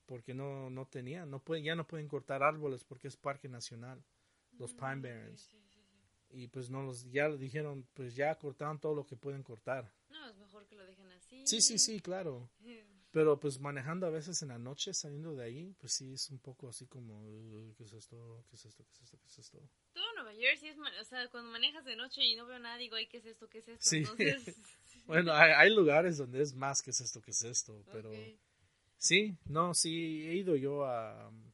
porque 0.06 0.34
no, 0.34 0.70
no 0.70 0.86
tenían, 0.86 1.30
no 1.30 1.40
pueden, 1.40 1.64
ya 1.64 1.76
no 1.76 1.88
pueden 1.88 2.08
cortar 2.08 2.44
árboles 2.44 2.84
porque 2.84 3.08
es 3.08 3.18
parque 3.18 3.50
nacional, 3.50 4.04
los 4.58 4.74
mm, 4.74 4.78
Pine 4.78 4.96
Barrens. 5.02 5.56
Y 6.32 6.48
pues 6.48 6.70
no 6.70 6.84
los, 6.84 7.10
ya 7.12 7.30
dijeron, 7.30 7.88
pues 7.94 8.16
ya 8.16 8.36
cortaron 8.36 8.80
todo 8.80 8.94
lo 8.94 9.06
que 9.06 9.16
pueden 9.16 9.44
cortar. 9.44 9.92
No, 10.10 10.30
es 10.30 10.36
mejor 10.38 10.66
que 10.68 10.76
lo 10.76 10.86
dejen 10.86 11.08
así. 11.12 11.46
Sí, 11.46 11.62
sí, 11.62 11.80
sí, 11.80 12.00
claro. 12.00 12.50
Pero 13.16 13.40
pues 13.40 13.62
manejando 13.62 14.06
a 14.08 14.10
veces 14.10 14.42
en 14.42 14.50
la 14.50 14.58
noche, 14.58 14.94
saliendo 14.94 15.34
de 15.34 15.46
ahí, 15.46 15.74
pues 15.80 15.94
sí 15.94 16.12
es 16.12 16.30
un 16.32 16.40
poco 16.40 16.68
así 16.68 16.86
como, 16.86 17.24
¿qué 17.78 17.86
es 17.86 17.94
esto? 17.94 18.44
¿Qué 18.50 18.58
es 18.58 18.66
esto? 18.66 18.84
¿Qué 18.84 18.92
es 18.92 19.02
esto? 19.04 19.18
¿Qué 19.18 19.28
es 19.30 19.40
esto? 19.40 19.70
Todo 19.94 20.04
Nueva 20.16 20.34
Jersey 20.34 20.68
es, 20.68 20.78
o 20.78 21.04
sea, 21.06 21.26
cuando 21.30 21.50
manejas 21.50 21.86
de 21.86 21.96
noche 21.96 22.26
y 22.26 22.36
no 22.36 22.46
veo 22.46 22.60
nada, 22.60 22.76
digo, 22.76 22.98
ay, 22.98 23.08
¿qué 23.08 23.20
es 23.20 23.26
esto? 23.26 23.48
¿Qué 23.48 23.60
es 23.60 23.70
esto? 23.70 23.90
Sí. 23.90 24.00
Entonces... 24.00 24.58
bueno, 25.08 25.32
hay, 25.32 25.54
hay, 25.54 25.74
lugares 25.74 26.18
donde 26.18 26.42
es 26.42 26.54
más, 26.54 26.82
¿qué 26.82 26.90
es 26.90 27.00
esto? 27.00 27.22
¿Qué 27.22 27.32
es 27.32 27.42
esto? 27.44 27.86
Pero... 27.94 28.12
Sí, 28.98 29.38
no, 29.46 29.74
sí, 29.74 30.28
he 30.28 30.34
ido 30.34 30.58
yo 30.58 30.84
a 30.84 31.30
um, 31.30 31.54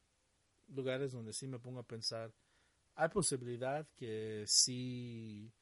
lugares 0.69 1.11
donde 1.11 1.31
sí 1.31 1.47
me 1.47 1.59
pongo 1.59 1.81
a 1.81 1.87
pensar, 1.87 2.33
hay 2.95 3.09
posibilidad 3.09 3.87
que 3.97 4.45
sí 4.47 5.53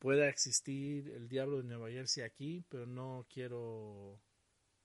pueda 0.00 0.28
existir 0.28 1.08
el 1.10 1.28
diablo 1.28 1.58
de 1.58 1.68
Nueva 1.68 1.88
Jersey 1.88 2.24
aquí, 2.24 2.64
pero 2.68 2.84
no 2.84 3.24
quiero 3.32 4.20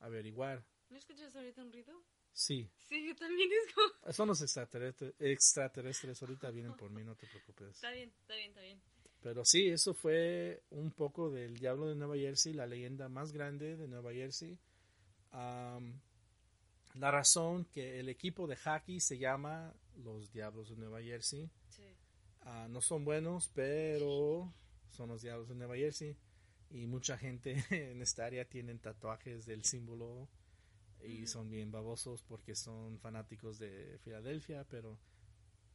averiguar. 0.06 0.66
¿No 0.90 0.98
escuchas 0.98 1.36
ahorita 1.36 1.64
un 1.64 1.72
ruido? 1.72 2.04
Sí. 2.32 2.70
Sí, 2.90 3.08
yo 3.08 3.16
también 3.16 3.50
es 3.52 3.74
como... 3.74 3.88
Son 4.14 4.28
los 4.28 4.42
extraterrestres, 4.42 5.14
extraterrestres, 5.20 6.22
ahorita 6.22 6.52
vienen 6.52 6.74
por 6.74 6.92
mí, 6.92 7.04
no 7.04 7.16
te 7.16 7.28
preocupes. 7.28 7.76
Está 7.76 7.92
bien, 7.92 8.14
está 8.22 8.36
bien, 8.36 8.50
está 8.50 8.62
bien. 8.62 8.82
Pero 9.22 9.44
sí, 9.44 9.70
eso 9.70 9.94
fue 9.94 10.64
un 10.70 10.92
poco 10.92 11.32
del 11.32 11.58
diablo 11.58 11.88
de 11.88 11.96
Nueva 11.96 12.16
Jersey, 12.16 12.54
la 12.54 12.68
leyenda 12.68 13.10
más 13.10 13.32
grande 13.32 13.76
de 13.76 13.88
Nueva 13.88 14.14
Jersey. 14.14 14.60
La 15.32 17.12
razón 17.12 17.66
que 17.66 18.00
el 18.00 18.08
equipo 18.08 18.48
de 18.48 18.56
hockey 18.56 19.00
se 19.00 19.18
llama 19.18 19.74
los 19.98 20.32
Diablos 20.32 20.70
de 20.70 20.78
Nueva 20.78 21.02
Jersey. 21.02 21.50
Ah, 22.42 22.68
no 22.70 22.80
son 22.82 23.04
buenos, 23.04 23.50
pero 23.54 24.54
son 24.92 25.10
los 25.10 25.22
Diablos 25.24 25.50
de 25.50 25.56
Nueva 25.56 25.76
Jersey. 25.76 26.16
Y 26.72 26.88
mucha 26.88 27.18
gente 27.18 27.64
en 27.70 28.02
esta 28.02 28.26
área 28.26 28.46
tienen 28.46 28.80
tatuajes 28.80 29.46
del 29.46 29.64
símbolo 29.64 30.28
y 31.04 31.28
son 31.28 31.50
bien 31.50 31.72
babosos 31.72 32.24
porque 32.24 32.56
son 32.56 33.00
fanáticos 33.00 33.60
de 33.60 34.00
Filadelfia, 34.04 34.66
pero 34.70 34.98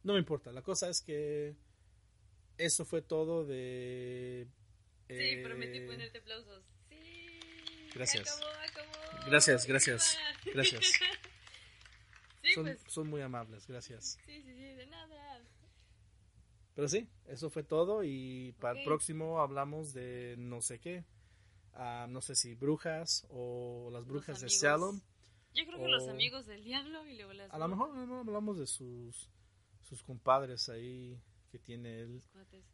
no 0.03 0.13
me 0.13 0.19
importa. 0.19 0.51
La 0.51 0.61
cosa 0.61 0.89
es 0.89 1.01
que 1.01 1.55
eso 2.57 2.85
fue 2.85 3.01
todo 3.01 3.45
de... 3.45 4.47
sí, 5.07 5.41
prometí 5.43 5.79
ponerte 5.81 6.17
aplausos. 6.19 6.63
Sí. 6.89 7.39
Gracias. 7.95 8.39
Gracias, 9.27 9.65
gracias. 9.67 10.17
Gracias. 10.53 10.93
Pues. 12.55 12.79
son, 12.87 13.07
muy 13.07 13.21
amables, 13.21 13.67
gracias. 13.67 14.17
Sí, 14.25 14.41
sí, 14.41 14.53
sí, 14.53 14.73
de 14.73 14.85
nada. 14.87 15.30
Pero 16.75 16.87
sí, 16.87 17.07
eso 17.27 17.49
fue 17.49 17.63
todo 17.63 18.03
y 18.03 18.53
para 18.59 18.79
el 18.79 18.85
próximo 18.85 19.39
hablamos 19.39 19.93
de 19.93 20.35
no 20.37 20.61
sé 20.61 20.79
qué. 20.79 21.05
Ah, 21.73 22.07
no 22.09 22.21
sé 22.21 22.35
si 22.35 22.55
brujas 22.55 23.25
o 23.29 23.89
las 23.91 24.05
brujas 24.05 24.41
de 24.41 24.49
Salem. 24.49 25.01
Yo 25.53 25.65
creo 25.65 25.79
que 25.79 25.87
los 25.87 26.07
amigos 26.07 26.45
del 26.45 26.63
diablo 26.63 27.05
y 27.07 27.15
luego 27.17 27.33
las... 27.33 27.51
A 27.51 27.57
lo 27.57 27.67
mejor 27.67 27.89
hablamos 27.97 28.57
de 28.57 28.67
sus, 28.67 29.29
sus 29.81 30.01
compadres 30.03 30.69
ahí 30.69 31.21
que 31.51 31.59
tiene 31.59 31.99
el, 31.99 32.23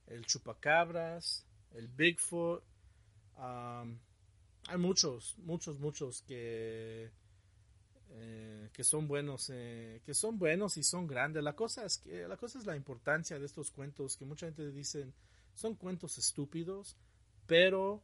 el 0.06 0.26
chupacabras, 0.26 1.48
el 1.72 1.88
Bigfoot. 1.88 2.64
hay 3.36 4.78
muchos, 4.78 5.38
muchos, 5.40 5.80
muchos 5.80 6.22
que 6.22 7.12
eh, 8.12 8.70
que 8.74 8.84
son 8.84 9.08
buenos, 9.08 9.50
eh, 9.54 10.02
que 10.06 10.14
son 10.14 10.38
buenos 10.38 10.78
y 10.78 10.84
son 10.84 11.08
grandes. 11.08 11.44
La 11.44 11.56
cosa 11.56 11.86
es 11.86 11.98
que 11.98 12.28
la 12.28 12.38
cosa 12.38 12.60
es 12.60 12.66
la 12.66 12.76
importancia 12.76 13.40
de 13.40 13.46
estos 13.46 13.72
cuentos 13.72 14.18
que 14.18 14.26
mucha 14.26 14.48
gente 14.48 14.72
dicen 14.72 15.14
son 15.54 15.76
cuentos 15.76 16.18
estúpidos, 16.18 16.96
pero 17.46 18.04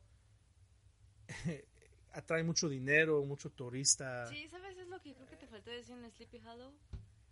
atrae 2.12 2.44
mucho 2.44 2.68
dinero, 2.68 3.24
mucho 3.24 3.50
turista. 3.50 4.28
Sí, 4.28 4.48
¿sabes? 4.50 4.78
Es 4.78 4.88
lo 4.88 5.02
que 5.02 5.13
creo 5.13 5.28
que 5.28 5.38
te 5.38 5.48
faltó 5.48 5.72
decir 5.72 5.96
en 5.96 6.12
Sleepy 6.12 6.39
Hollow. 6.39 6.74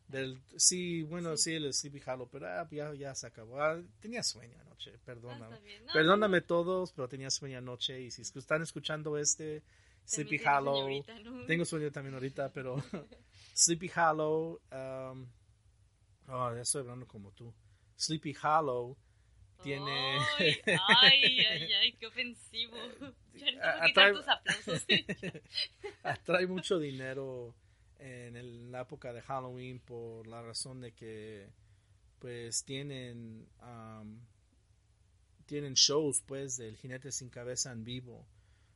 Del, 0.07 0.41
sí, 0.57 1.03
bueno, 1.03 1.37
sí. 1.37 1.53
el 1.53 1.73
Sleepy 1.73 2.01
Hollow, 2.05 2.27
pero 2.29 2.47
ah, 2.47 2.67
ya, 2.69 2.93
ya 2.93 3.15
se 3.15 3.27
acabó. 3.27 3.61
Ah, 3.61 3.81
tenía 3.99 4.23
sueño 4.23 4.59
anoche, 4.59 4.97
perdóname. 5.05 5.55
Ah, 5.55 5.93
Perdóname 5.93 6.41
todos, 6.41 6.91
pero 6.91 7.07
tenía 7.07 7.29
sueño 7.29 7.59
anoche 7.59 8.01
y 8.01 8.11
si 8.11 8.21
están 8.21 8.61
escuchando 8.61 9.17
este, 9.17 9.63
Sleepy 10.05 10.41
Hollow. 10.45 11.03
Tengo 11.47 11.65
sueño 11.65 11.91
también 11.91 12.15
ahorita, 12.15 12.51
pero 12.51 12.75
Sleepy 13.53 13.89
Hollow. 13.95 14.61
Um, 14.71 15.27
oh, 16.27 16.53
ya 16.53 16.61
estoy 16.61 16.81
hablando 16.81 17.07
como 17.07 17.31
tú. 17.31 17.53
Sleepy 17.95 18.35
Hollow 18.41 18.97
tiene. 19.63 20.17
ay, 20.39 21.39
ay, 21.39 21.73
ay, 21.73 21.93
qué 21.93 22.07
ofensivo. 22.07 22.77
Ya 23.33 23.49
no 23.53 23.61
atrae, 23.63 24.13
tus 24.13 24.27
aplausos. 24.27 24.85
atrae 26.03 26.47
mucho 26.47 26.77
dinero 26.79 27.55
en 27.97 28.69
la 28.69 28.81
época 28.81 29.13
de 29.13 29.21
Halloween 29.21 29.79
por 29.79 30.27
la 30.27 30.41
razón 30.41 30.81
de 30.81 30.91
que, 30.91 31.49
pues, 32.19 32.65
tienen. 32.65 33.47
Um, 33.61 34.19
tienen 35.45 35.75
shows, 35.75 36.21
pues, 36.27 36.57
del 36.57 36.75
jinete 36.75 37.13
sin 37.13 37.29
cabeza 37.29 37.71
en 37.71 37.85
vivo 37.85 38.27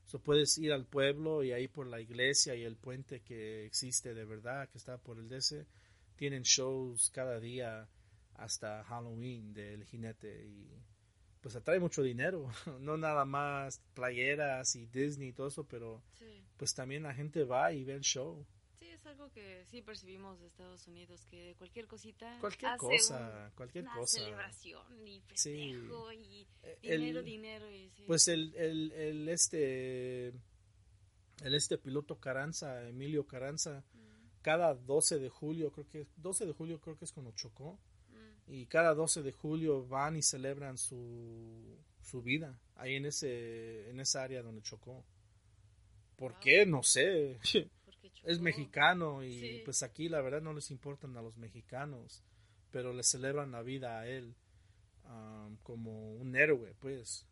So 0.05 0.19
puedes 0.19 0.57
ir 0.57 0.71
al 0.71 0.85
pueblo 0.85 1.43
y 1.43 1.51
ahí 1.51 1.67
por 1.67 1.87
la 1.87 1.99
iglesia 1.99 2.55
y 2.55 2.63
el 2.63 2.75
puente 2.75 3.21
que 3.21 3.65
existe 3.65 4.13
de 4.13 4.25
verdad, 4.25 4.69
que 4.69 4.77
está 4.77 4.97
por 4.97 5.17
el 5.17 5.27
DC, 5.29 5.65
tienen 6.15 6.43
shows 6.43 7.09
cada 7.09 7.39
día 7.39 7.87
hasta 8.35 8.83
Halloween 8.83 9.53
del 9.53 9.83
jinete 9.85 10.45
y 10.45 10.69
pues 11.41 11.55
atrae 11.55 11.79
mucho 11.79 12.01
dinero, 12.01 12.49
no 12.79 12.97
nada 12.97 13.25
más 13.25 13.81
playeras 13.93 14.75
y 14.75 14.85
Disney 14.87 15.29
y 15.29 15.33
todo 15.33 15.47
eso, 15.47 15.63
pero 15.63 16.01
pues 16.57 16.73
también 16.73 17.03
la 17.03 17.13
gente 17.13 17.43
va 17.43 17.71
y 17.73 17.83
ve 17.83 17.93
el 17.93 18.01
show 18.01 18.45
algo 19.05 19.31
que 19.31 19.65
sí 19.65 19.81
percibimos 19.81 20.39
de 20.39 20.47
Estados 20.47 20.87
Unidos, 20.87 21.25
que 21.29 21.55
cualquier 21.57 21.87
cosita. 21.87 22.37
Cualquier 22.39 22.77
cosa, 22.77 23.51
cualquier 23.55 23.83
una 23.85 23.95
cosa. 23.95 24.19
celebración 24.19 25.07
y 25.07 25.21
festejo 25.21 26.11
y 26.11 26.47
eh, 26.63 26.77
dinero, 26.81 27.23
dinero. 27.23 27.71
Y, 27.71 27.91
Pues 28.07 28.27
el, 28.27 28.53
el, 28.55 28.91
el, 28.91 29.29
este. 29.29 30.33
El 31.43 31.53
este 31.53 31.77
piloto 31.77 32.17
Caranza, 32.17 32.87
Emilio 32.87 33.27
Caranza, 33.27 33.83
mm. 33.93 34.41
cada 34.41 34.73
12 34.73 35.19
de 35.19 35.29
julio, 35.29 35.69
creo 35.71 35.87
que 35.89 36.07
12 36.15 36.45
de 36.45 36.53
julio 36.53 36.79
creo 36.79 36.97
que 36.97 37.03
es 37.05 37.11
cuando 37.11 37.33
chocó. 37.33 37.77
Mm. 38.09 38.53
Y 38.53 38.65
cada 38.67 38.93
12 38.93 39.21
de 39.21 39.33
julio 39.33 39.85
van 39.85 40.15
y 40.15 40.21
celebran 40.21 40.77
su, 40.77 41.77
su 42.01 42.21
vida 42.21 42.57
ahí 42.75 42.95
en 42.95 43.05
ese 43.05 43.89
en 43.89 43.99
esa 43.99 44.23
área 44.23 44.41
donde 44.41 44.61
chocó. 44.61 45.03
¿Por 46.15 46.39
qué? 46.39 46.65
No 46.65 46.83
sé. 46.83 47.37
es 48.23 48.39
mexicano 48.39 49.23
y 49.23 49.61
pues 49.65 49.83
aquí 49.83 50.09
la 50.09 50.21
verdad 50.21 50.41
no 50.41 50.53
les 50.53 50.71
importan 50.71 51.15
a 51.17 51.21
los 51.21 51.37
mexicanos. 51.37 52.23
pero 52.71 52.91
le 52.91 53.03
celebran 53.03 53.51
la 53.51 53.61
vida 53.61 53.99
a 53.99 54.07
él 54.07 54.35
um, 55.05 55.55
como 55.63 56.13
un 56.15 56.35
héroe, 56.35 56.73
pues. 56.79 57.25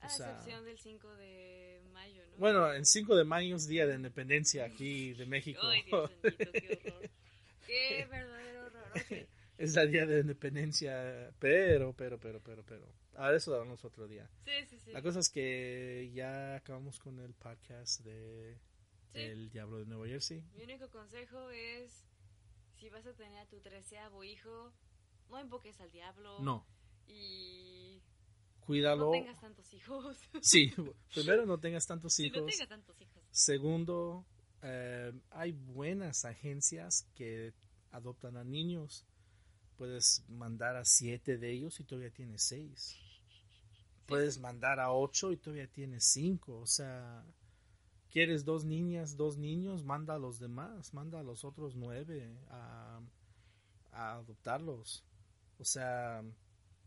A 0.00 0.06
excepción 0.06 0.64
del 0.64 0.78
5 0.78 1.14
de 1.16 1.80
mayo, 1.92 2.22
¿no? 2.26 2.36
Bueno, 2.36 2.72
el 2.72 2.84
5 2.84 3.16
de 3.16 3.24
mayo 3.24 3.56
es 3.56 3.66
Día 3.66 3.86
de 3.86 3.94
Independencia 3.94 4.66
aquí 4.66 5.14
de 5.14 5.24
México. 5.24 5.60
Ay, 5.62 5.82
Dios 5.84 6.10
bendito, 6.22 6.52
qué 6.52 6.82
horror. 6.86 7.10
Qué 7.66 8.06
verdadero 8.10 8.66
horror. 8.66 8.90
Okay. 9.02 9.26
es 9.58 9.74
la 9.74 9.86
Día 9.86 10.04
de 10.04 10.20
Independencia, 10.20 11.32
pero, 11.38 11.94
pero, 11.94 12.18
pero, 12.18 12.40
pero, 12.40 12.62
pero. 12.64 12.86
A 13.14 13.32
eso 13.32 13.54
hablamos 13.54 13.82
otro 13.84 14.06
día. 14.06 14.28
Sí, 14.44 14.66
sí, 14.68 14.78
sí. 14.84 14.92
La 14.92 15.00
cosa 15.00 15.20
es 15.20 15.30
que 15.30 16.10
ya 16.12 16.56
acabamos 16.56 16.98
con 16.98 17.18
el 17.20 17.32
podcast 17.32 18.00
de 18.02 18.58
Sí. 19.16 19.22
El 19.22 19.50
Diablo 19.50 19.78
de 19.78 19.86
Nueva 19.86 20.06
Jersey. 20.06 20.42
Mi 20.54 20.62
único 20.64 20.88
consejo 20.90 21.50
es, 21.50 22.04
si 22.78 22.88
vas 22.90 23.06
a 23.06 23.14
tener 23.14 23.38
a 23.38 23.46
tu 23.46 23.60
treceavo 23.60 24.22
hijo, 24.24 24.72
no 25.30 25.40
invoques 25.40 25.80
al 25.80 25.90
diablo. 25.90 26.38
No, 26.40 26.66
Y 27.06 28.02
cuídalo. 28.60 29.06
no 29.06 29.10
tengas 29.12 29.40
tantos 29.40 29.72
hijos. 29.72 30.16
Sí, 30.42 30.72
primero 31.14 31.46
no 31.46 31.58
tengas 31.58 31.86
tantos 31.86 32.14
Sí, 32.14 32.30
no 32.30 32.38
hijos. 32.38 32.50
tengas 32.52 32.68
tantos 32.68 33.00
hijos. 33.00 33.22
Segundo, 33.30 34.24
eh, 34.62 35.12
hay 35.30 35.52
buenas 35.52 36.24
agencias 36.24 37.08
que 37.14 37.52
adoptan 37.92 38.36
a 38.36 38.44
niños. 38.44 39.04
Puedes 39.76 40.24
mandar 40.28 40.76
a 40.76 40.84
siete 40.84 41.36
de 41.38 41.52
ellos 41.52 41.78
y 41.80 41.84
todavía 41.84 42.10
tienes 42.10 42.42
seis. 42.42 42.96
Puedes 44.06 44.38
mandar 44.38 44.78
a 44.80 44.92
ocho 44.92 45.32
y 45.32 45.36
todavía 45.36 45.66
tienes 45.68 46.04
cinco. 46.04 46.58
O 46.60 46.66
sea, 46.66 47.24
quieres 48.16 48.46
dos 48.46 48.64
niñas, 48.64 49.18
dos 49.18 49.36
niños, 49.36 49.84
manda 49.84 50.14
a 50.14 50.18
los 50.18 50.38
demás, 50.38 50.94
manda 50.94 51.20
a 51.20 51.22
los 51.22 51.44
otros 51.44 51.76
nueve 51.76 52.34
a, 52.48 52.98
a 53.92 54.12
adoptarlos. 54.14 55.04
O 55.58 55.64
sea, 55.66 56.22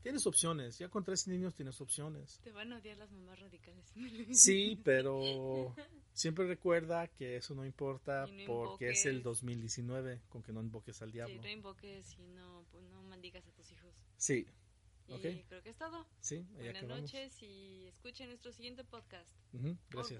tienes 0.02 0.26
opciones. 0.26 0.80
Ya 0.80 0.90
con 0.90 1.04
tres 1.04 1.28
niños 1.28 1.54
tienes 1.54 1.80
opciones. 1.82 2.40
Te 2.44 2.52
van 2.52 2.74
a 2.74 2.78
odiar 2.80 2.98
las 2.98 3.12
mamás 3.12 3.40
radicales. 3.40 3.94
Sí, 4.34 4.80
pero 4.84 5.76
siempre 6.14 6.48
recuerda 6.48 7.08
que 7.10 7.36
eso 7.36 7.54
no 7.54 7.64
importa 7.64 8.26
no 8.26 8.46
porque 8.48 8.90
es 8.90 9.06
el 9.06 9.18
invoques. 9.18 9.24
2019 9.42 10.22
con 10.30 10.42
que 10.42 10.52
no 10.52 10.62
invoques 10.62 11.00
al 11.04 11.10
Sí, 11.10 11.14
diablo. 11.14 11.42
no 11.44 11.48
invoques 11.48 12.18
y 12.18 12.26
no, 12.30 12.66
pues, 12.72 12.84
no 12.86 13.04
maldigas 13.04 13.48
a 13.48 13.52
tus 13.52 13.72
hijos. 13.72 13.94
Sí, 14.18 14.48
Y 15.08 15.14
Ok. 15.14 15.22
creo 15.48 15.62
que 15.62 15.70
es 15.70 15.78
todo. 15.78 16.08
sí, 16.22 16.40
Buenas 16.54 16.76
acabamos. 16.78 17.02
noches 17.04 17.44
y 17.44 17.86
escuchen 17.88 18.30
nuestro 18.30 18.52
siguiente 18.52 18.84
podcast. 18.84 19.30
Gracias. 19.92 20.20